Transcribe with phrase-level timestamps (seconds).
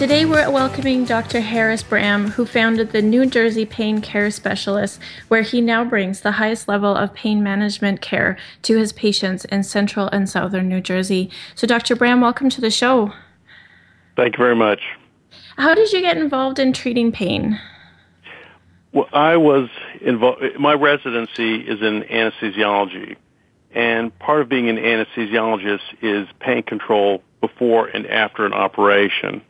[0.00, 1.40] Today we're welcoming Dr.
[1.40, 6.32] Harris Bram, who founded the New Jersey Pain Care Specialists, where he now brings the
[6.32, 11.28] highest level of pain management care to his patients in central and southern New Jersey.
[11.54, 11.96] So, Dr.
[11.96, 13.12] Bram, welcome to the show.
[14.16, 14.80] Thank you very much.
[15.58, 17.60] How did you get involved in treating pain?
[18.94, 19.68] Well, I was
[20.00, 20.40] involved.
[20.58, 23.16] My residency is in anesthesiology,
[23.74, 29.42] and part of being an anesthesiologist is pain control before and after an operation.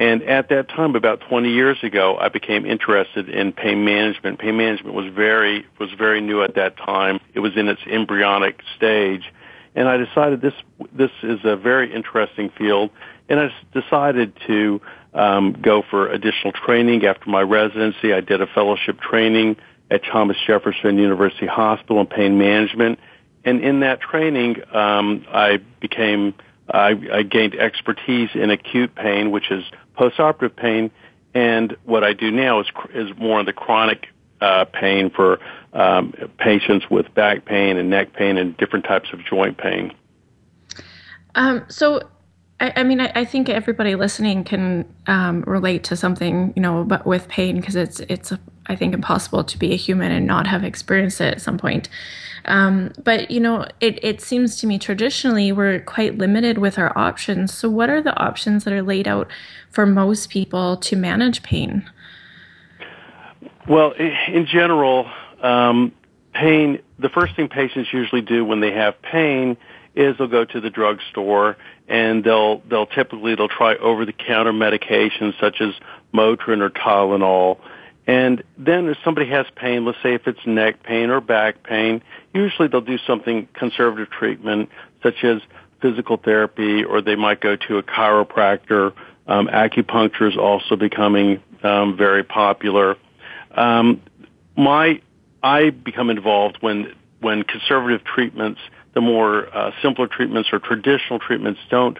[0.00, 4.38] And at that time, about 20 years ago, I became interested in pain management.
[4.38, 7.20] Pain management was very was very new at that time.
[7.34, 9.30] It was in its embryonic stage,
[9.74, 10.54] and I decided this
[10.90, 12.90] this is a very interesting field.
[13.28, 14.80] And I decided to
[15.12, 18.14] um, go for additional training after my residency.
[18.14, 19.56] I did a fellowship training
[19.90, 22.98] at Thomas Jefferson University Hospital in pain management,
[23.44, 26.32] and in that training, um, I became
[26.72, 29.64] I, I gained expertise in acute pain, which is
[29.98, 30.90] postoperative pain,
[31.34, 34.08] and what I do now is is more on the chronic
[34.40, 35.38] uh, pain for
[35.72, 39.92] um, patients with back pain and neck pain and different types of joint pain.
[41.34, 42.08] Um, so,
[42.58, 46.82] I, I mean, I, I, think everybody listening can um, relate to something, you know,
[46.82, 48.32] but with pain because it's it's
[48.70, 51.88] I think impossible to be a human and not have experienced it at some point.
[52.44, 56.96] Um, but you know, it, it seems to me traditionally we're quite limited with our
[56.96, 57.52] options.
[57.52, 59.28] So, what are the options that are laid out
[59.70, 61.90] for most people to manage pain?
[63.68, 65.10] Well, in general,
[65.42, 65.92] um,
[66.32, 66.80] pain.
[66.98, 69.56] The first thing patients usually do when they have pain
[69.94, 71.56] is they'll go to the drugstore
[71.88, 75.74] and they'll they'll typically they'll try over the counter medications such as
[76.14, 77.58] Motrin or Tylenol.
[78.06, 82.02] And then if somebody has pain, let's say if it's neck pain or back pain,
[82.34, 84.68] usually they'll do something conservative treatment
[85.02, 85.40] such as
[85.80, 88.92] physical therapy or they might go to a chiropractor.
[89.26, 92.96] Um, acupuncture is also becoming um, very popular.
[93.52, 94.00] Um,
[94.56, 95.00] my
[95.42, 98.60] I become involved when when conservative treatments,
[98.94, 101.98] the more uh, simpler treatments or traditional treatments don't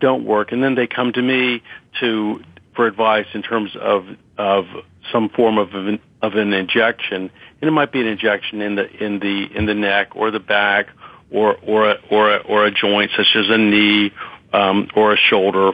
[0.00, 1.62] don't work, and then they come to me
[2.00, 2.42] to
[2.74, 4.06] for advice in terms of
[4.38, 4.66] of
[5.10, 7.30] some form of an, of an injection,
[7.60, 10.40] and it might be an injection in the in the in the neck or the
[10.40, 10.88] back
[11.30, 14.12] or or a, or a, or a joint such as a knee
[14.52, 15.72] um, or a shoulder.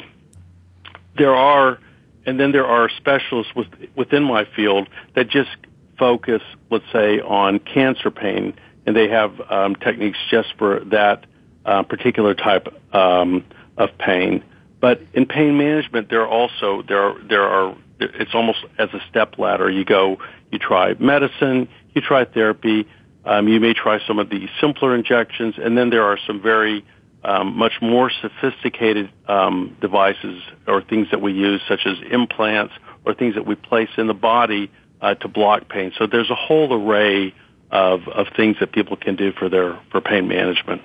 [1.17, 1.79] There are,
[2.27, 5.51] and then there are specialists with, within my field that just
[5.99, 8.55] focus, let's say, on cancer pain,
[8.87, 11.27] and they have um, techniques just for that
[11.65, 13.45] uh, particular type um,
[13.77, 14.45] of pain.
[14.81, 19.39] But in pain management, there are also there there are it's almost as a step
[19.39, 19.71] ladder.
[19.71, 20.19] You go,
[20.51, 22.87] you try medicine, you try therapy,
[23.25, 26.85] um, you may try some of the simpler injections, and then there are some very
[27.25, 32.73] um, much more sophisticated um, devices or things that we use, such as implants
[33.05, 34.71] or things that we place in the body
[35.01, 35.93] uh, to block pain.
[35.99, 37.35] So there's a whole array
[37.71, 40.83] of, of things that people can do for their for pain management.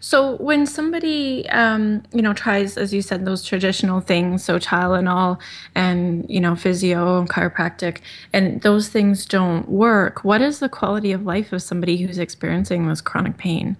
[0.00, 5.38] So when somebody, um, you know, tries, as you said, those traditional things, so Tylenol
[5.74, 7.98] and you know physio and chiropractic,
[8.32, 12.88] and those things don't work, what is the quality of life of somebody who's experiencing
[12.88, 13.76] this chronic pain?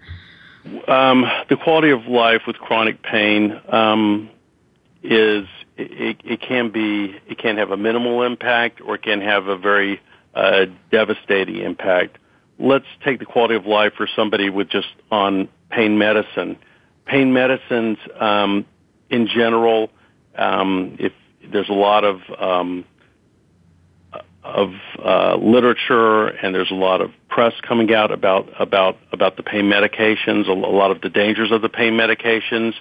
[0.87, 4.29] Um, the quality of life with chronic pain um,
[5.03, 5.47] is
[5.79, 9.57] it, it, can be it can have a minimal impact or it can have a
[9.57, 10.01] very
[10.35, 12.19] uh, devastating impact.
[12.59, 16.59] Let's take the quality of life for somebody with just on pain medicine.
[17.07, 18.67] Pain medicines, um,
[19.09, 19.91] in general,
[20.37, 21.13] um, if
[21.53, 22.85] there's a lot of um,
[24.43, 24.73] of
[25.05, 29.65] uh, literature and there's a lot of press coming out about about about the pain
[29.65, 32.75] medications, a, lot of the dangers of the pain medications.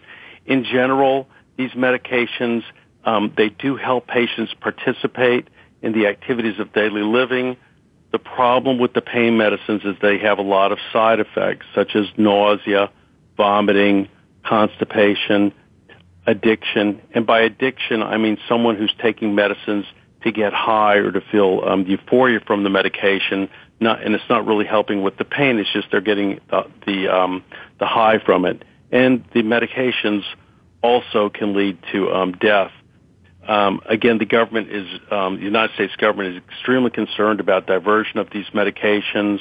[0.45, 1.27] In general,
[1.57, 2.63] these medications
[3.05, 5.47] um, they do help patients participate
[5.81, 7.57] in the activities of daily living.
[8.11, 11.95] The problem with the pain medicines is they have a lot of side effects, such
[11.95, 12.89] as nausea,
[13.37, 14.07] vomiting,
[14.43, 15.53] constipation,
[16.25, 17.01] addiction.
[17.13, 19.85] And by addiction, I mean someone who's taking medicines
[20.23, 23.49] to get high or to feel um, euphoria from the medication.
[23.79, 25.57] Not, and it's not really helping with the pain.
[25.57, 27.43] It's just they're getting the the, um,
[27.79, 28.63] the high from it.
[28.91, 30.23] And the medications
[30.81, 32.71] also can lead to um, death.
[33.49, 38.19] Um, again, the government is, um, the United States government is extremely concerned about diversion
[38.19, 39.39] of these medications.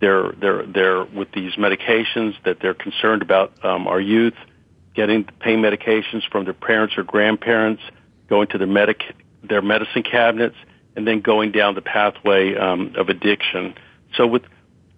[0.00, 4.34] They're, they're, they're with these medications that they're concerned about um, our youth
[4.98, 7.80] getting pain medications from their parents or grandparents,
[8.28, 9.02] going to their medic,
[9.48, 10.56] their medicine cabinets,
[10.96, 13.74] and then going down the pathway um, of addiction.
[14.16, 14.42] So with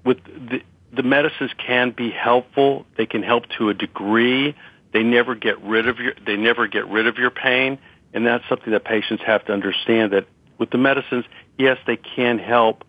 [0.02, 2.87] with the, the medicines can be helpful.
[2.97, 4.56] They can help to a degree.
[4.94, 7.79] They never get rid of your they never get rid of your pain,
[8.12, 10.12] and that's something that patients have to understand.
[10.12, 10.27] That
[10.59, 11.25] with the medicines,
[11.59, 12.85] yes, they can help,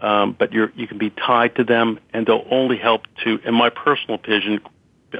[0.00, 3.54] um, but you're you can be tied to them, and they'll only help to, in
[3.54, 4.60] my personal opinion,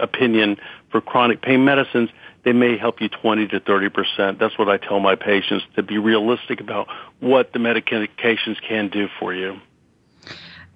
[0.01, 0.57] opinion
[0.91, 2.11] for chronic pain medicines,
[2.45, 4.39] they may help you 20 to 30 percent.
[4.39, 6.89] That's what I tell my patients to be realistic about
[7.21, 9.59] what the medications can do for you.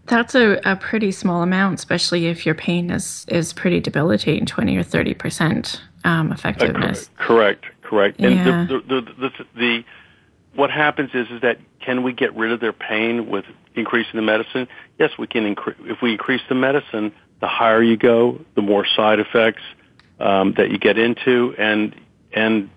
[0.06, 4.76] That's a, a pretty small amount, especially if your pain is, is pretty debilitating, 20
[4.76, 7.10] or 30 percent um, effectiveness.
[7.18, 8.20] Uh, correct, correct.
[8.20, 8.28] Yeah.
[8.28, 9.84] And the, the, the, the,
[10.54, 13.44] what happens is, is that can we get rid of their pain with
[13.74, 14.68] increasing the medicine?
[14.98, 15.54] Yes, we can.
[15.54, 19.62] Incre- if we increase the medicine, the higher you go, the more side effects
[20.18, 21.94] um, that you get into, and
[22.32, 22.70] and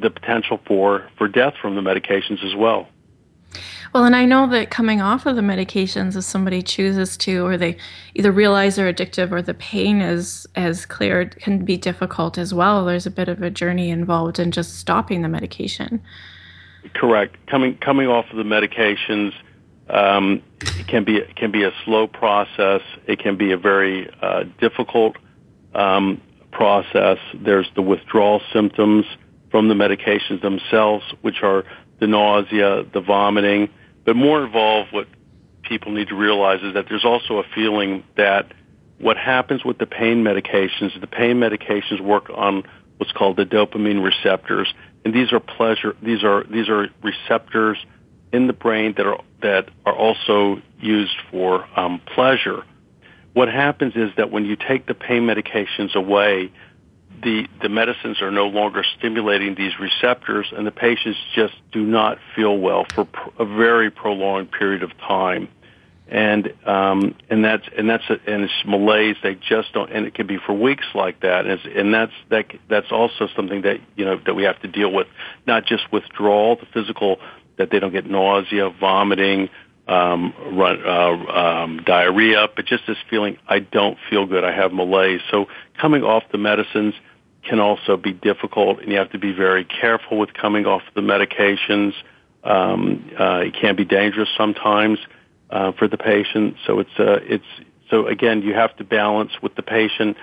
[0.00, 2.88] the potential for for death from the medications as well.
[3.96, 7.56] Well, and I know that coming off of the medications, if somebody chooses to, or
[7.56, 7.78] they
[8.14, 12.84] either realize they're addictive or the pain is has cleared, can be difficult as well.
[12.84, 16.02] There's a bit of a journey involved in just stopping the medication.
[16.92, 17.38] Correct.
[17.46, 19.32] Coming coming off of the medications
[19.88, 20.42] um,
[20.86, 22.82] can be can be a slow process.
[23.06, 25.16] It can be a very uh, difficult
[25.74, 26.20] um,
[26.52, 27.16] process.
[27.32, 29.06] There's the withdrawal symptoms
[29.50, 31.64] from the medications themselves, which are
[31.98, 33.70] the nausea, the vomiting.
[34.06, 35.08] But more involved, what
[35.62, 38.52] people need to realize is that there's also a feeling that
[38.98, 42.62] what happens with the pain medications, the pain medications work on
[42.96, 44.72] what's called the dopamine receptors,
[45.04, 45.94] and these are pleasure.
[46.00, 47.76] These are these are receptors
[48.32, 52.64] in the brain that are that are also used for um, pleasure.
[53.34, 56.50] What happens is that when you take the pain medications away,
[57.22, 62.18] the the medicines are no longer stimulating these receptors, and the patients just do not
[62.34, 63.08] feel well for
[63.38, 65.48] a very prolonged period of time.
[66.08, 69.16] And um, and that's and that's a, and it's malaise.
[69.22, 71.46] They just don't, and it can be for weeks like that.
[71.46, 74.92] And, and that's that that's also something that you know that we have to deal
[74.92, 75.08] with,
[75.46, 77.18] not just withdrawal, the physical
[77.58, 79.48] that they don't get nausea, vomiting,
[79.88, 84.72] um, run, uh, um, diarrhea, but just this feeling, I don't feel good, I have
[84.72, 85.20] malaise.
[85.30, 85.46] So
[85.80, 86.94] coming off the medicines
[87.48, 91.00] can also be difficult, and you have to be very careful with coming off the
[91.00, 91.92] medications.
[92.44, 94.98] Um, uh, it can be dangerous sometimes
[95.50, 96.56] uh, for the patient.
[96.66, 97.44] So it's uh, it's
[97.90, 100.16] so again, you have to balance with the patient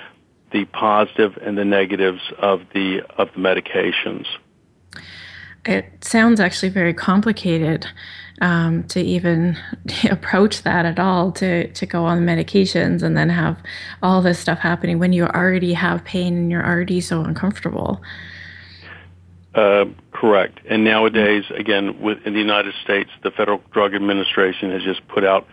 [0.52, 4.28] the positive and the negatives of the of the medications
[5.66, 7.88] it sounds actually very complicated
[8.44, 9.58] um, to even
[10.12, 13.58] approach that at all to to go on medications and then have
[14.04, 18.02] all this stuff happening when you already have pain and you're already so uncomfortable.
[19.56, 20.60] Uh, correct.
[20.68, 25.24] And nowadays, again, with, in the United States, the Federal Drug Administration has just put
[25.24, 25.48] out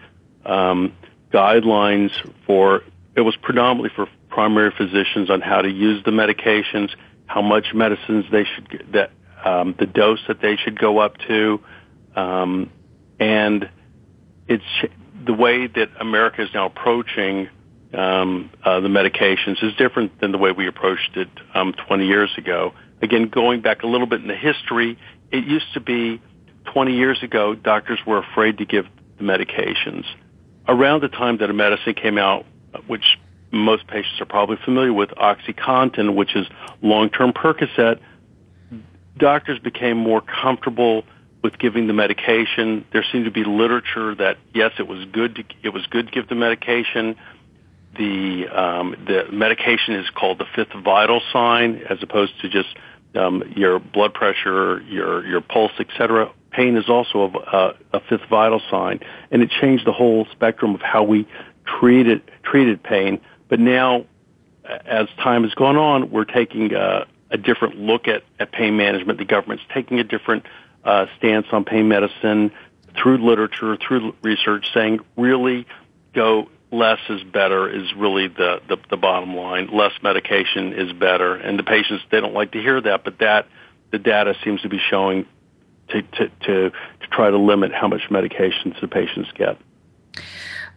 [0.44, 0.92] um,
[1.32, 2.10] guidelines
[2.44, 2.82] for.
[3.14, 6.90] It was predominantly for primary physicians on how to use the medications,
[7.26, 9.10] how much medicines they should that
[9.44, 11.60] um, the dose that they should go up to,
[12.14, 12.70] um,
[13.20, 13.68] and
[14.48, 14.64] it's
[15.24, 17.48] the way that America is now approaching
[17.92, 22.30] um, uh, the medications is different than the way we approached it um, 20 years
[22.38, 22.72] ago.
[23.02, 24.98] Again, going back a little bit in the history,
[25.30, 26.20] it used to be
[26.72, 28.86] 20 years ago, doctors were afraid to give
[29.18, 30.04] the medications.
[30.68, 32.46] Around the time that a medicine came out,
[32.86, 33.18] which
[33.50, 36.46] most patients are probably familiar with, OxyContin, which is
[36.82, 37.98] long-term Percocet,
[39.16, 41.02] doctors became more comfortable
[41.42, 42.84] with giving the medication.
[42.92, 46.12] There seemed to be literature that yes, it was good to it was good to
[46.12, 47.16] give the medication.
[47.96, 52.68] The um, the medication is called the fifth vital sign, as opposed to just
[53.14, 56.32] um, your blood pressure, your your pulse, etc.
[56.50, 60.80] Pain is also a, a fifth vital sign, and it changed the whole spectrum of
[60.80, 61.26] how we
[61.64, 63.20] treated treated pain.
[63.48, 64.04] But now,
[64.64, 69.18] as time has gone on, we're taking uh, a different look at, at pain management.
[69.18, 70.44] The government's taking a different
[70.84, 72.52] uh, stance on pain medicine
[73.00, 75.66] through literature, through research, saying really
[76.14, 79.68] go less is better is really the, the, the bottom line.
[79.72, 81.34] Less medication is better.
[81.34, 83.46] And the patients, they don't like to hear that, but that,
[83.90, 85.26] the data seems to be showing
[85.88, 89.58] to, to, to, to try to limit how much medications the patients get.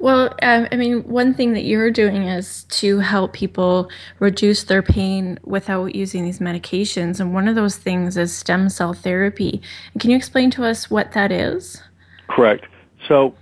[0.04, 4.82] Well, um, I mean, one thing that you're doing is to help people reduce their
[4.82, 7.22] pain without using these medications.
[7.22, 9.62] And one of those things is stem cell therapy.
[10.00, 11.82] Can you explain to us what that is?
[12.28, 12.66] Correct.
[13.08, 13.34] So,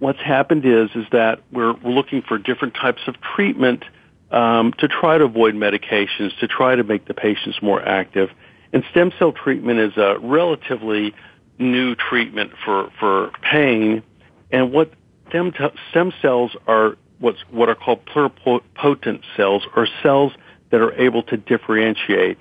[0.00, 3.84] what's happened is is that we're, looking for different types of treatment
[4.32, 8.30] um, to try to avoid medications, to try to make the patients more active.
[8.72, 11.14] And stem cell treatment is a relatively
[11.56, 14.02] new treatment for, for pain.
[14.50, 14.90] And what
[15.28, 20.32] stem, t- stem cells are what's, what are called pluripotent cells, or cells
[20.70, 22.38] that are able to differentiate.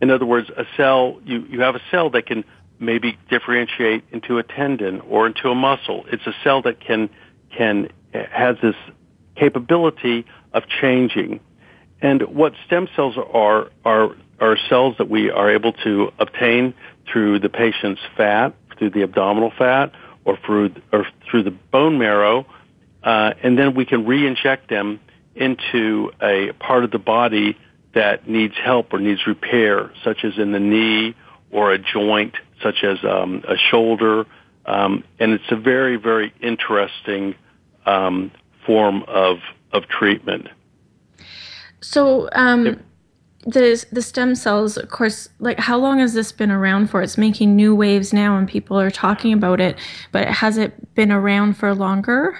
[0.00, 2.44] In other words, a cell, you, you have a cell that can
[2.78, 6.04] maybe differentiate into a tendon or into a muscle.
[6.10, 7.10] It's a cell that can,
[7.56, 8.74] can, eh, has this
[9.36, 11.40] capability of changing.
[12.00, 16.74] And what stem cells are, are, are cells that we are able to obtain
[17.10, 19.92] through the patient's fat, through the abdominal fat,
[20.30, 22.46] or through, or through the bone marrow,
[23.02, 25.00] uh, and then we can re-inject them
[25.34, 27.58] into a part of the body
[27.94, 31.16] that needs help or needs repair, such as in the knee
[31.50, 34.24] or a joint, such as um, a shoulder.
[34.66, 37.34] Um, and it's a very, very interesting
[37.86, 38.30] um,
[38.66, 39.38] form of
[39.72, 40.46] of treatment.
[41.80, 42.80] So, um.
[43.46, 47.02] The the stem cells, of course, like how long has this been around for?
[47.02, 49.78] It's making new waves now, and people are talking about it.
[50.12, 52.38] But has it been around for longer?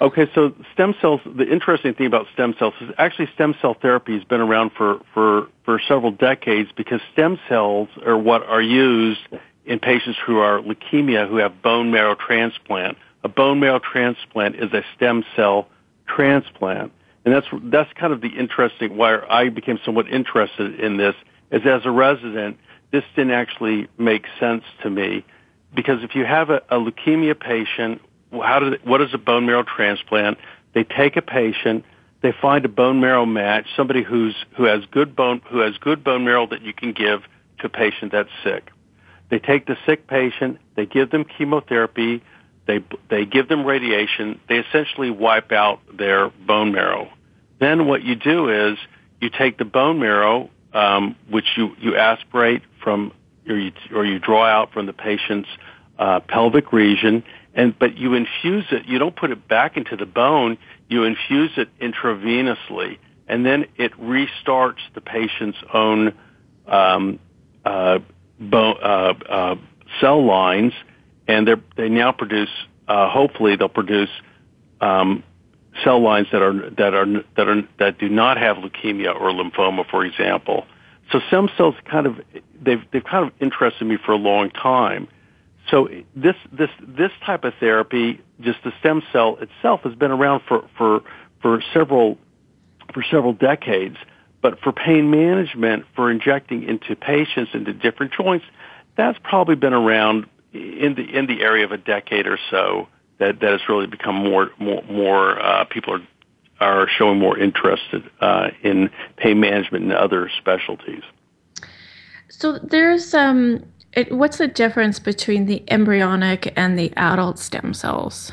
[0.00, 1.20] Okay, so stem cells.
[1.24, 5.00] The interesting thing about stem cells is actually stem cell therapy has been around for
[5.14, 9.20] for for several decades because stem cells are what are used
[9.64, 12.98] in patients who are leukemia who have bone marrow transplant.
[13.22, 15.68] A bone marrow transplant is a stem cell
[16.08, 16.92] transplant.
[17.24, 21.14] And that's, that's kind of the interesting, why I became somewhat interested in this,
[21.50, 22.58] is as a resident,
[22.90, 25.24] this didn't actually make sense to me.
[25.74, 28.02] Because if you have a, a leukemia patient,
[28.32, 30.38] how did it, what is a bone marrow transplant?
[30.74, 31.84] They take a patient,
[32.22, 36.02] they find a bone marrow match, somebody who's, who has good bone, who has good
[36.02, 37.22] bone marrow that you can give
[37.60, 38.70] to a patient that's sick.
[39.30, 42.22] They take the sick patient, they give them chemotherapy,
[42.66, 44.40] they, they give them radiation.
[44.48, 47.08] They essentially wipe out their bone marrow.
[47.58, 48.78] Then what you do is
[49.20, 53.12] you take the bone marrow, um, which you, you aspirate from,
[53.48, 55.48] or you, or you draw out from the patient's
[55.98, 57.22] uh, pelvic region,
[57.54, 58.86] and but you infuse it.
[58.86, 60.58] You don't put it back into the bone.
[60.88, 66.14] You infuse it intravenously, and then it restarts the patient's own
[66.66, 67.18] um,
[67.64, 67.98] uh,
[68.40, 69.54] bone, uh, uh
[70.00, 70.72] cell lines
[71.32, 72.50] and they they now produce.
[72.88, 74.10] Uh, hopefully, they'll produce
[74.80, 75.22] um,
[75.84, 79.88] cell lines that are that are that are that do not have leukemia or lymphoma,
[79.90, 80.66] for example.
[81.10, 82.20] So stem cells kind of
[82.60, 85.08] they've they've kind of interested me for a long time.
[85.70, 90.42] So this this this type of therapy, just the stem cell itself, has been around
[90.46, 91.02] for for
[91.40, 92.18] for several
[92.92, 93.96] for several decades.
[94.42, 98.44] But for pain management, for injecting into patients into different joints,
[98.96, 103.40] that's probably been around in the in the area of a decade or so that
[103.40, 106.02] that has really become more more more uh, people are
[106.60, 107.82] are showing more interest
[108.20, 111.02] uh, in pain management and other specialties.
[112.28, 118.32] So there's um, it, what's the difference between the embryonic and the adult stem cells?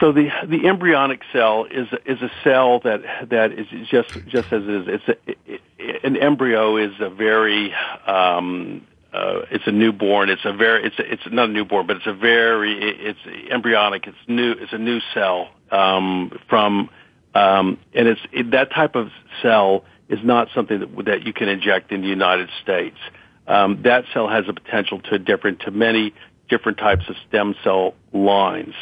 [0.00, 4.62] So the the embryonic cell is is a cell that that is just just as
[4.62, 4.88] it is.
[4.88, 5.60] It's a, it,
[6.04, 7.74] an embryo is a very
[8.06, 10.28] um, uh, it's a newborn.
[10.28, 13.18] It's a very, it's a, it's not a newborn, but it's a very, it's
[13.50, 14.06] embryonic.
[14.06, 14.52] It's new.
[14.52, 16.90] It's a new cell um, from,
[17.34, 19.08] um, and it's it, that type of
[19.42, 22.98] cell is not something that that you can inject in the United States.
[23.46, 26.12] Um, that cell has a potential to different to many
[26.50, 28.74] different types of stem cell lines.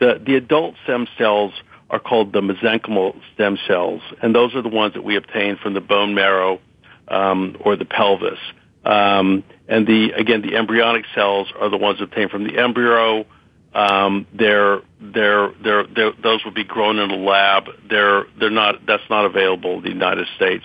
[0.00, 1.52] The the adult stem cells
[1.90, 5.74] are called the mesenchymal stem cells, and those are the ones that we obtain from
[5.74, 6.60] the bone marrow
[7.08, 8.38] um, or the pelvis.
[8.84, 13.26] Um, and the again, the embryonic cells are the ones obtained from the embryo.
[13.74, 17.64] Um, they're, they're, they're, they're, those would be grown in a lab.
[17.90, 20.64] They're, they're not, that's not available in the United States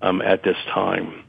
[0.00, 1.24] um, at this time.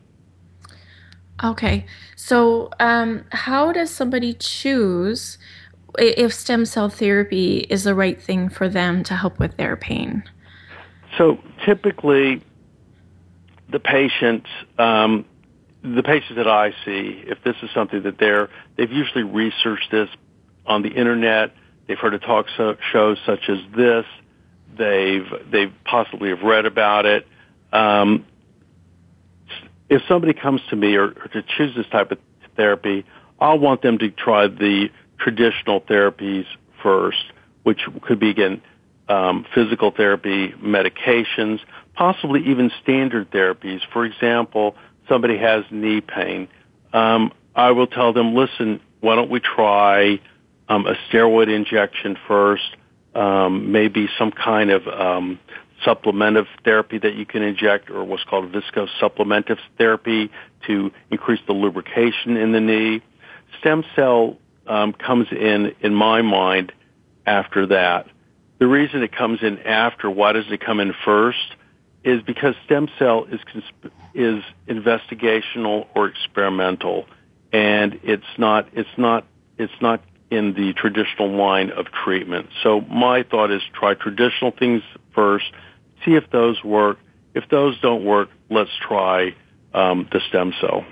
[1.44, 1.88] Okay.
[2.16, 5.40] So, um, how does somebody choose
[5.98, 10.24] if stem cell therapy is the right thing for them to help with their pain?
[11.18, 12.44] So, typically,
[13.72, 14.46] the patient
[14.78, 15.26] um,
[15.84, 20.10] the patients that I see, if this is something that they're, they've usually researched this
[20.66, 21.54] on the internet.
[21.88, 24.06] They've heard of talk so, shows such as this.
[24.78, 27.28] They've they've possibly have read about it.
[27.72, 28.26] Um,
[29.90, 32.18] if somebody comes to me or, or to choose this type of
[32.56, 33.06] therapy,
[33.40, 36.46] I'll want them to try the traditional therapies
[36.82, 37.24] first,
[37.64, 38.62] which could be again
[39.10, 41.60] um, physical therapy, medications,
[41.94, 43.82] possibly even standard therapies.
[43.92, 44.76] For example,
[45.08, 46.48] somebody has knee pain.
[46.94, 50.20] Um, I will tell them, listen, why don't we try
[50.70, 52.76] um, a steroid injection first,
[53.16, 55.40] um, maybe some kind of um,
[55.86, 60.32] supplementive therapy that you can inject, or what's called viscosupplementive therapy
[60.68, 63.02] to increase the lubrication in the knee.
[63.60, 66.72] Stem cell um, comes in, in my mind,
[67.26, 68.08] after that.
[68.60, 71.56] The reason it comes in after, why does it come in first,
[72.04, 73.40] is because stem cell is
[74.14, 77.06] is investigational or experimental,
[77.52, 79.26] and it's not it's not
[79.58, 82.50] it's not in the traditional line of treatment.
[82.64, 84.82] So my thought is try traditional things
[85.14, 85.46] first,
[86.04, 86.98] see if those work.
[87.36, 89.36] If those don't work, let's try
[89.74, 90.86] um, the stem cell.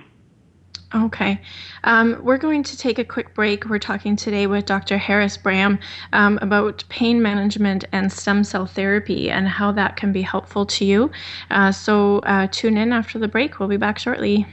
[0.94, 1.40] Okay.
[1.86, 3.66] Um, we're going to take a quick break.
[3.66, 4.98] We're talking today with Dr.
[4.98, 5.80] Harris Bram
[6.12, 10.86] um, about pain management and stem cell therapy and how that can be helpful to
[10.86, 11.10] you.
[11.50, 13.60] Uh, so uh, tune in after the break.
[13.60, 14.46] We'll be back shortly.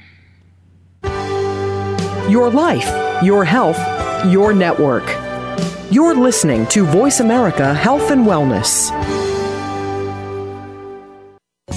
[2.31, 3.79] Your life, your health,
[4.27, 5.09] your network.
[5.91, 9.18] You're listening to Voice America Health and Wellness.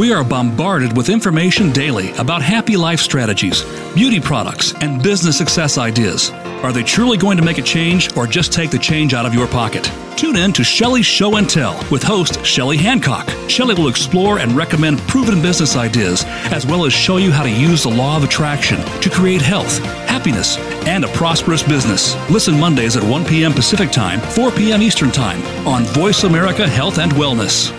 [0.00, 5.76] We are bombarded with information daily about happy life strategies, beauty products, and business success
[5.76, 6.30] ideas.
[6.62, 9.34] Are they truly going to make a change or just take the change out of
[9.34, 9.92] your pocket?
[10.16, 13.28] Tune in to Shelley's Show and Tell with host Shelley Hancock.
[13.50, 17.50] Shelley will explore and recommend proven business ideas as well as show you how to
[17.50, 22.16] use the law of attraction to create health, happiness, and a prosperous business.
[22.30, 23.52] Listen Mondays at 1 p.m.
[23.52, 24.80] Pacific Time, 4 p.m.
[24.80, 27.78] Eastern Time on Voice America Health and Wellness.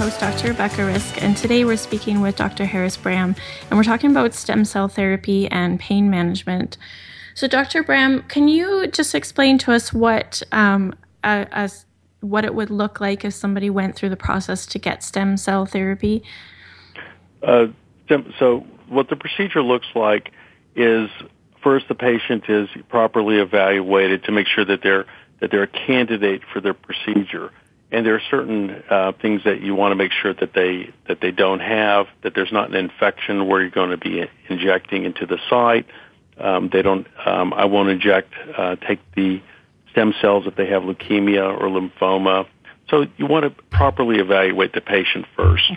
[0.00, 0.48] Host, Dr.
[0.48, 2.64] Rebecca Risk, and today we're speaking with Dr.
[2.64, 3.36] Harris Bram,
[3.68, 6.78] and we're talking about stem cell therapy and pain management.
[7.34, 7.82] So, Dr.
[7.82, 11.84] Bram, can you just explain to us what um, as
[12.20, 15.66] what it would look like if somebody went through the process to get stem cell
[15.66, 16.22] therapy?
[17.42, 17.66] Uh,
[18.38, 20.32] so, what the procedure looks like
[20.76, 21.10] is
[21.62, 25.04] first the patient is properly evaluated to make sure that they're
[25.40, 27.50] that they're a candidate for their procedure.
[27.92, 31.20] And there are certain uh, things that you want to make sure that they that
[31.20, 35.26] they don't have, that there's not an infection where you're going to be injecting into
[35.26, 35.86] the site.
[36.38, 37.06] Um, they don't.
[37.26, 38.32] Um, I won't inject.
[38.56, 39.42] Uh, take the
[39.90, 42.46] stem cells if they have leukemia or lymphoma.
[42.88, 45.72] So you want to properly evaluate the patient first.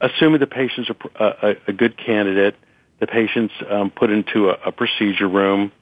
[0.00, 2.56] Assuming the patient's a, a, a good candidate,
[3.00, 5.72] the patient's um, put into a, a procedure room,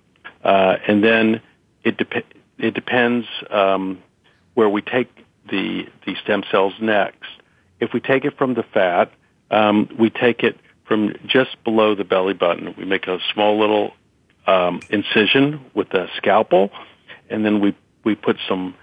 [0.43, 1.41] uh, and then
[1.85, 2.01] it
[2.59, 4.03] it depends um,
[4.55, 5.09] where we take
[5.51, 7.29] the the stem cells next.
[7.81, 9.13] If we take it from the fat,
[9.51, 12.75] um, we take it from just below the belly button.
[12.77, 13.93] We make a small little
[14.47, 16.71] um, incision with a scalpel,
[17.29, 18.75] and then we we put some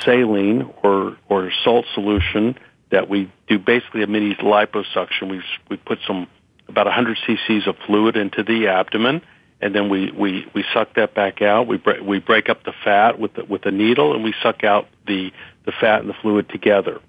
[0.00, 2.58] saline or or salt solution
[2.90, 5.30] that we do basically a mini liposuction.
[5.30, 6.26] We we put some
[6.68, 9.20] about 100 cc's of fluid into the abdomen,
[9.62, 11.68] and then we, we, we suck that back out.
[11.68, 14.64] We break, we break up the fat with the, with a needle, and we suck
[14.64, 15.30] out the,
[15.64, 17.00] the fat and the fluid together.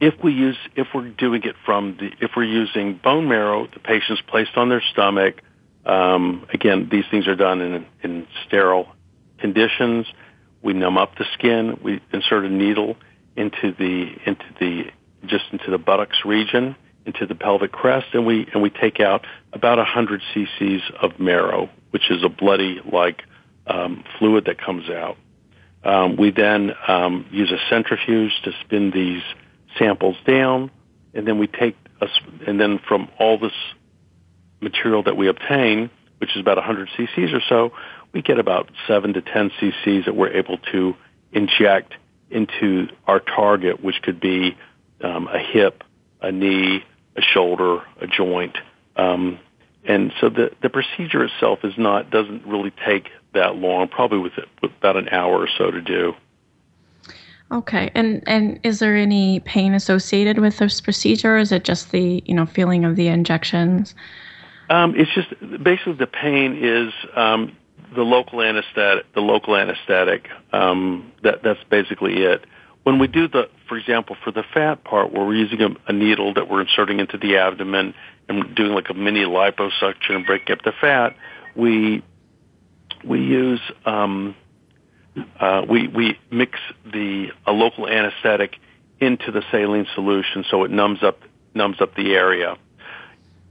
[0.00, 3.78] If we use if we're doing it from the if we're using bone marrow, the
[3.78, 5.42] patient's placed on their stomach.
[5.84, 8.88] Um, again, these things are done in in sterile
[9.38, 10.06] conditions.
[10.60, 11.78] We numb up the skin.
[11.84, 12.96] We insert a needle
[13.36, 14.90] into the into the
[15.28, 16.74] just into the buttocks region
[17.06, 21.70] into the pelvic crest, and we and we take out about 100 cc's of marrow,
[21.90, 23.22] which is a bloody like
[23.66, 25.16] um, fluid that comes out.
[25.84, 29.22] Um, we then um, use a centrifuge to spin these
[29.78, 30.70] samples down,
[31.14, 32.08] and then we take a,
[32.46, 33.52] and then from all this
[34.60, 37.72] material that we obtain, which is about 100 cc's or so,
[38.12, 40.94] we get about 7 to 10 cc's that we're able to
[41.32, 41.94] inject
[42.30, 44.56] into our target, which could be
[45.02, 45.84] um, a hip,
[46.20, 46.84] a knee,
[47.16, 48.56] a shoulder, a joint.
[48.96, 49.38] Um,
[49.84, 54.36] and so the, the procedure itself is not doesn't really take that long, probably with,
[54.38, 56.14] it, with about an hour or so to do.
[57.52, 61.36] Okay, and and is there any pain associated with this procedure?
[61.36, 63.94] Or is it just the you know feeling of the injections?
[64.68, 65.28] Um, it's just
[65.62, 67.56] basically the pain is um,
[67.94, 69.12] the local anesthetic.
[69.14, 70.28] The local anesthetic.
[70.52, 72.44] Um, that that's basically it.
[72.82, 75.92] When we do the, for example, for the fat part, where we're using a, a
[75.92, 77.94] needle that we're inserting into the abdomen
[78.28, 81.16] and doing like a mini liposuction and breaking up the fat,
[81.54, 82.02] we
[83.04, 84.34] we use um,
[85.40, 88.56] uh, we we mix the a local anesthetic
[89.00, 91.20] into the saline solution so it numbs up
[91.54, 92.56] numbs up the area.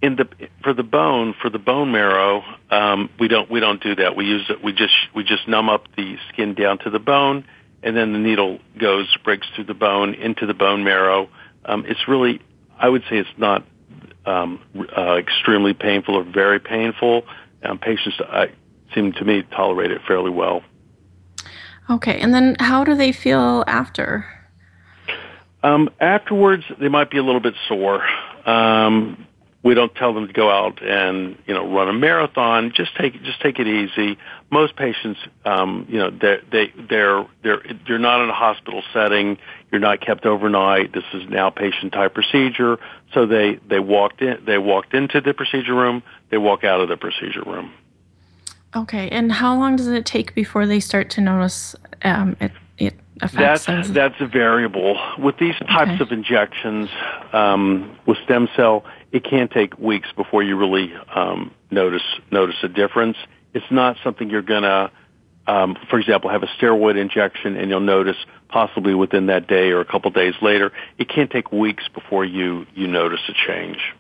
[0.02, 0.28] In the
[0.64, 4.16] for the bone for the bone marrow, um, we don't we don't do that.
[4.16, 4.64] We use it.
[4.64, 7.46] We just we just numb up the skin down to the bone,
[7.86, 11.30] and then the needle goes breaks through the bone into the bone marrow.
[11.64, 12.42] Um, it's really
[12.78, 13.64] I would say it's not
[14.26, 14.60] um,
[14.98, 17.24] uh, extremely painful or very painful.
[17.64, 18.48] Um, patients uh,
[18.94, 20.64] seem to me tolerate it fairly well.
[21.90, 24.26] Okay, and then how do they feel after?
[25.64, 28.04] Um, afterwards, they might be a little bit sore.
[28.46, 29.28] Um,
[29.66, 32.72] we don't tell them to go out and you know run a marathon.
[32.74, 34.18] Just take just take it easy.
[34.52, 39.40] Most patients, um, you know, they they they're they're you're not in a hospital setting.
[39.72, 40.94] You're not kept overnight.
[40.94, 42.78] This is an outpatient type procedure.
[43.12, 46.04] So they they walked in they walked into the procedure room.
[46.30, 47.74] They walk out of the procedure room.
[48.76, 52.94] Okay, and how long does it take before they start to notice um, it, it
[53.22, 53.66] affects?
[53.66, 56.04] That's that's a variable with these types okay.
[56.04, 56.90] of injections.
[57.34, 58.84] Um, with stem cell,
[59.16, 63.16] it can take weeks before you really um, notice notice a difference.
[63.54, 64.92] It's not something you're gonna,
[65.48, 68.18] um, for example, have a steroid injection and you'll notice
[68.50, 70.74] possibly within that day or a couple days later.
[70.98, 73.94] It can take weeks before you you notice a change.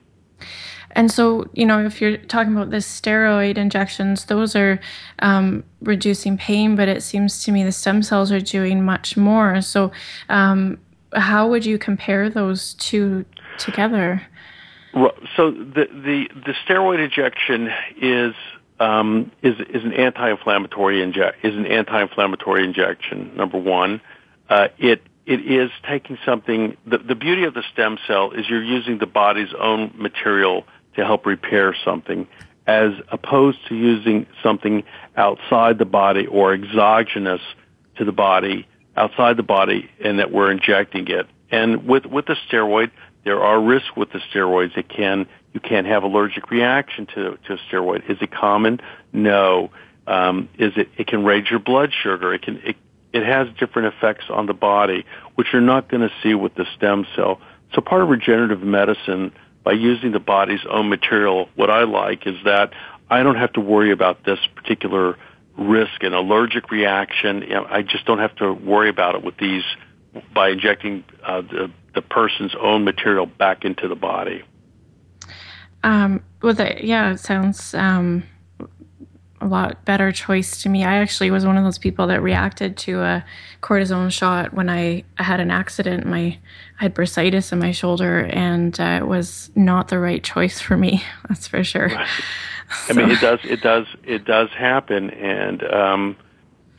[0.92, 4.82] And so, you know, if you're talking about the steroid injections, those are
[5.20, 9.62] um, reducing pain, but it seems to me the stem cells are doing much more.
[9.62, 9.94] So,
[10.28, 10.78] um,
[11.14, 13.24] how would you compare those two
[13.58, 14.22] together?
[14.96, 17.70] So the the, the steroid injection
[18.02, 18.34] is
[18.80, 23.36] um, is is an anti-inflammatory inject is an anti-inflammatory injection.
[23.36, 24.00] Number one,
[24.50, 26.78] uh, it it is taking something.
[26.86, 30.64] The, the beauty of the stem cell is you're using the body's own material
[30.96, 32.28] to help repair something
[32.68, 34.84] as opposed to using something
[35.16, 37.42] outside the body or exogenous
[37.98, 41.28] to the body, outside the body, and that we're injecting it.
[41.52, 42.92] And with, with the steroid,
[43.26, 44.78] there are risks with the steroids.
[44.78, 48.10] It can, you can have allergic reaction to, to a steroid.
[48.10, 48.80] Is it common?
[49.12, 49.72] No.
[50.08, 52.34] Um, is it, it can raise your blood sugar.
[52.34, 52.78] It can, it,
[53.12, 56.66] it has different effects on the body, which you're not going to see with the
[56.76, 57.42] stem cell.
[57.74, 59.32] So part of regenerative medicine
[59.64, 62.74] by using the body's own material, what I like is that
[63.10, 65.18] I don't have to worry about this particular
[65.58, 67.44] risk, an allergic reaction.
[67.52, 69.64] I just don't have to worry about it with these
[70.34, 74.44] by injecting uh, the, the person's own material back into the body.
[75.84, 78.24] Um, well, the, yeah, it sounds um,
[79.42, 80.84] a lot better choice to me.
[80.84, 83.26] I actually was one of those people that reacted to a
[83.62, 86.06] cortisone shot when I had an accident.
[86.06, 86.40] My
[86.80, 90.76] I had bursitis in my shoulder, and uh, it was not the right choice for
[90.76, 91.04] me.
[91.30, 91.88] That's for sure.
[91.90, 92.08] Right.
[92.90, 96.18] I mean, it does, it does, it does happen, and um,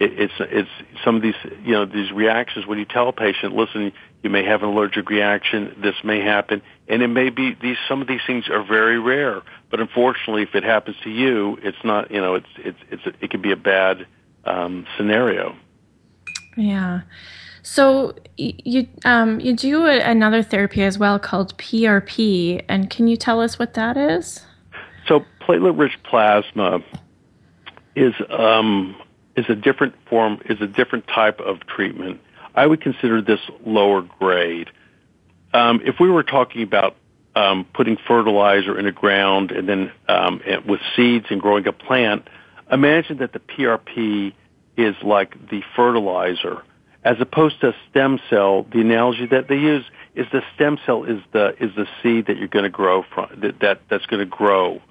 [0.00, 0.68] it, it's it's
[1.04, 3.92] some of these you know these reactions when you tell a patient, listen,
[4.26, 8.02] you may have an allergic reaction, this may happen, and it may be these some
[8.02, 12.10] of these things are very rare, but unfortunately, if it happens to you, it's not
[12.10, 14.04] you know it's it's it's it could be a bad
[14.44, 15.54] um, scenario.
[16.56, 17.02] Yeah.
[17.62, 23.16] So you um, you do a, another therapy as well called PRP, and can you
[23.16, 24.42] tell us what that is?
[25.06, 26.82] So platelet-rich plasma
[27.94, 28.96] is um,
[29.36, 32.20] is a different form is a different type of treatment.
[32.56, 34.70] I would consider this lower grade.
[35.52, 36.96] Um, if we were talking about
[37.34, 42.28] um, putting fertilizer in the ground and then um, with seeds and growing a plant,
[42.72, 44.32] imagine that the PRP
[44.76, 46.62] is like the fertilizer
[47.06, 49.84] as opposed to a stem cell, the analogy that they use
[50.16, 53.28] is the stem cell is the is the seed that you're going to grow from
[53.42, 54.82] that, that that's going to grow.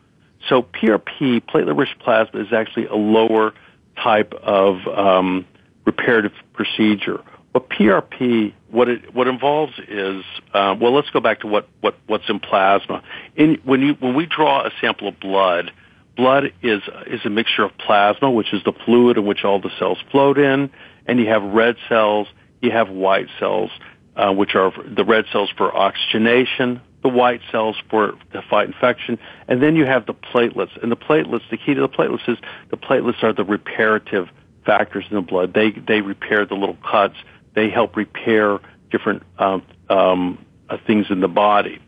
[0.47, 3.53] So PRP, platelet-rich plasma, is actually a lower
[4.01, 5.45] type of um,
[5.83, 7.21] reparative procedure.
[7.55, 11.95] What PRP, what it what involves is, uh, well, let's go back to what what
[12.05, 13.01] what's in plasma.
[13.37, 15.71] In when you when we draw a sample of blood,
[16.17, 19.69] blood is is a mixture of plasma, which is the fluid in which all the
[19.79, 20.69] cells float in,
[21.05, 22.27] and you have red cells,
[22.61, 23.71] you have white cells,
[24.17, 29.17] uh, which are the red cells for oxygenation, the white cells for to fight infection,
[29.47, 30.75] and then you have the platelets.
[30.83, 32.37] And the platelets, the key to the platelets is
[32.69, 34.27] the platelets are the reparative
[34.65, 35.53] factors in the blood.
[35.53, 37.15] They they repair the little cuts
[37.55, 38.59] they help repair
[38.91, 41.79] different um, um, uh, things in the body.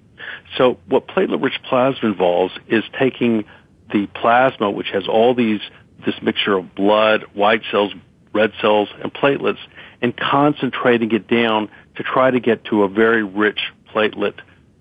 [0.57, 3.45] So what platelet-rich plasma involves is taking
[3.91, 5.61] the plasma, which has all these
[6.05, 7.93] this mixture of blood, white cells,
[8.33, 9.57] red cells, and platelets,
[10.01, 13.59] and concentrating it down to try to get to a very rich
[13.93, 14.35] platelet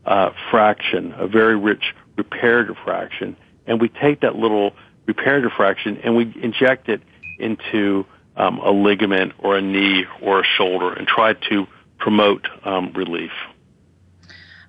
[0.04, 3.36] uh, fraction, a very rich reparative fraction.
[3.66, 4.72] And we take that little
[5.06, 7.00] reparative fraction and we inject it
[7.38, 8.04] into
[8.36, 11.66] um, a ligament or a knee or a shoulder and try to
[11.98, 13.32] promote um, relief.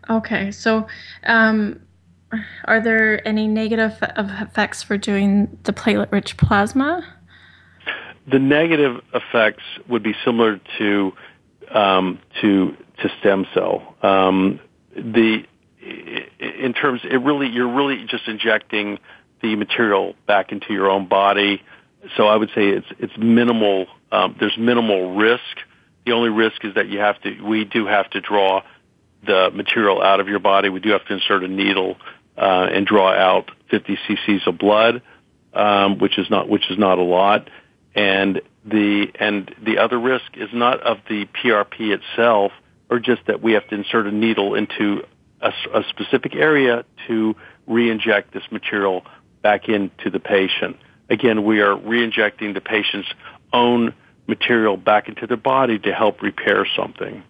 [0.09, 0.87] Okay, so
[1.25, 1.81] um,
[2.65, 7.05] are there any negative effects for doing the platelet rich plasma?
[8.29, 11.13] The negative effects would be similar to
[11.71, 13.95] um, to to stem cell.
[14.01, 14.59] Um,
[14.95, 15.43] the
[16.39, 18.99] in terms, it really you're really just injecting
[19.41, 21.61] the material back into your own body
[22.15, 23.87] so I would say it's it's minimal.
[24.11, 25.41] Um, there's minimal risk.
[26.05, 27.41] The only risk is that you have to.
[27.41, 28.61] We do have to draw
[29.25, 30.69] the material out of your body.
[30.69, 31.97] We do have to insert a needle
[32.37, 35.01] uh, and draw out 50 cc's of blood,
[35.53, 37.49] um, which is not which is not a lot.
[37.95, 42.51] And the and the other risk is not of the PRP itself,
[42.89, 45.03] or just that we have to insert a needle into
[45.41, 49.03] a, a specific area to re-inject this material
[49.41, 50.77] back into the patient
[51.09, 53.09] again, we are reinjecting the patient's
[53.53, 53.93] own
[54.27, 57.23] material back into their body to help repair something.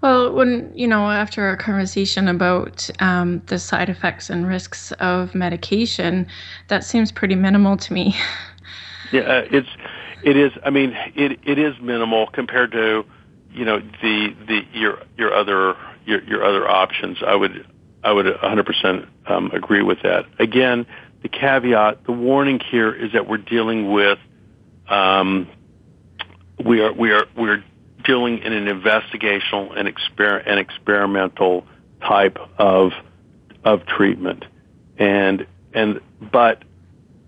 [0.00, 5.34] Well, when you know, after our conversation about um, the side effects and risks of
[5.34, 6.28] medication,
[6.68, 8.16] that seems pretty minimal to me.
[9.12, 9.68] yeah, uh, it's
[10.22, 10.52] it is.
[10.64, 13.04] I mean, it it is minimal compared to
[13.50, 17.18] you know the the your your other your your other options.
[17.26, 17.66] I would
[18.04, 20.24] I would 100% um, agree with that.
[20.38, 20.86] Again,
[21.22, 24.18] the caveat, the warning here is that we're dealing with,
[24.88, 25.48] um,
[26.64, 27.64] we are we are we're
[28.04, 31.66] dealing in an investigational and, exper- and experimental
[32.00, 32.92] type of
[33.64, 34.44] of treatment,
[34.96, 36.62] and and but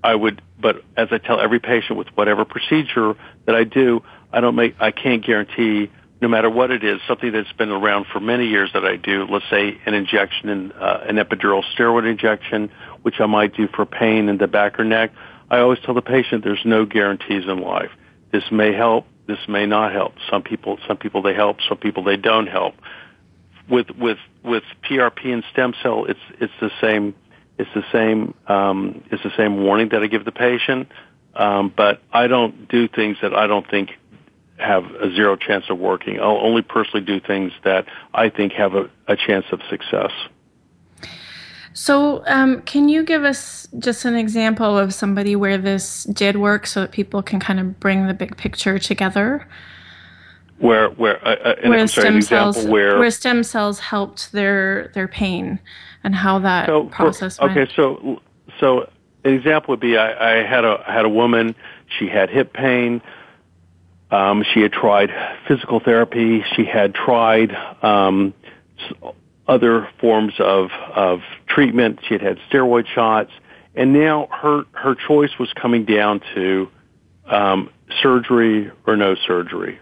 [0.02, 3.14] I would but as I tell every patient with whatever procedure
[3.46, 7.32] that I do, I don't make I can't guarantee no matter what it is, something
[7.32, 11.04] that's been around for many years that I do, let's say an injection, in, uh,
[11.08, 12.70] an epidural steroid injection,
[13.02, 15.12] which I might do for pain in the back or neck,
[15.50, 17.90] I always tell the patient there's no guarantees in life.
[18.32, 20.14] This may help, this may not help.
[20.30, 22.74] Some people, some people they help, some people they don't help.
[23.68, 27.14] With with with PRP and stem cell, it's it's the same.
[27.58, 28.34] It's the same.
[28.46, 30.88] Um, it's the same warning that I give the patient.
[31.34, 33.90] Um, but I don't do things that I don't think
[34.56, 36.20] have a zero chance of working.
[36.20, 40.10] I'll only personally do things that I think have a, a chance of success.
[41.72, 46.66] So, um, can you give us just an example of somebody where this did work,
[46.66, 49.46] so that people can kind of bring the big picture together?
[50.58, 55.08] Where, where, uh, uh where sorry, stem cells, where, where stem cells helped their their
[55.08, 55.60] pain,
[56.02, 57.58] and how that so process for, went.
[57.58, 58.20] Okay, so
[58.58, 58.90] so
[59.24, 61.54] an example would be I, I had a I had a woman.
[61.98, 63.00] She had hip pain.
[64.10, 65.10] Um, she had tried
[65.46, 66.44] physical therapy.
[66.56, 68.34] She had tried um,
[69.50, 71.20] other forms of, of
[71.54, 72.00] treatment.
[72.06, 73.30] She had had steroid shots,
[73.74, 76.68] and now her her choice was coming down to
[77.26, 77.70] um,
[78.02, 79.78] surgery or no surgery.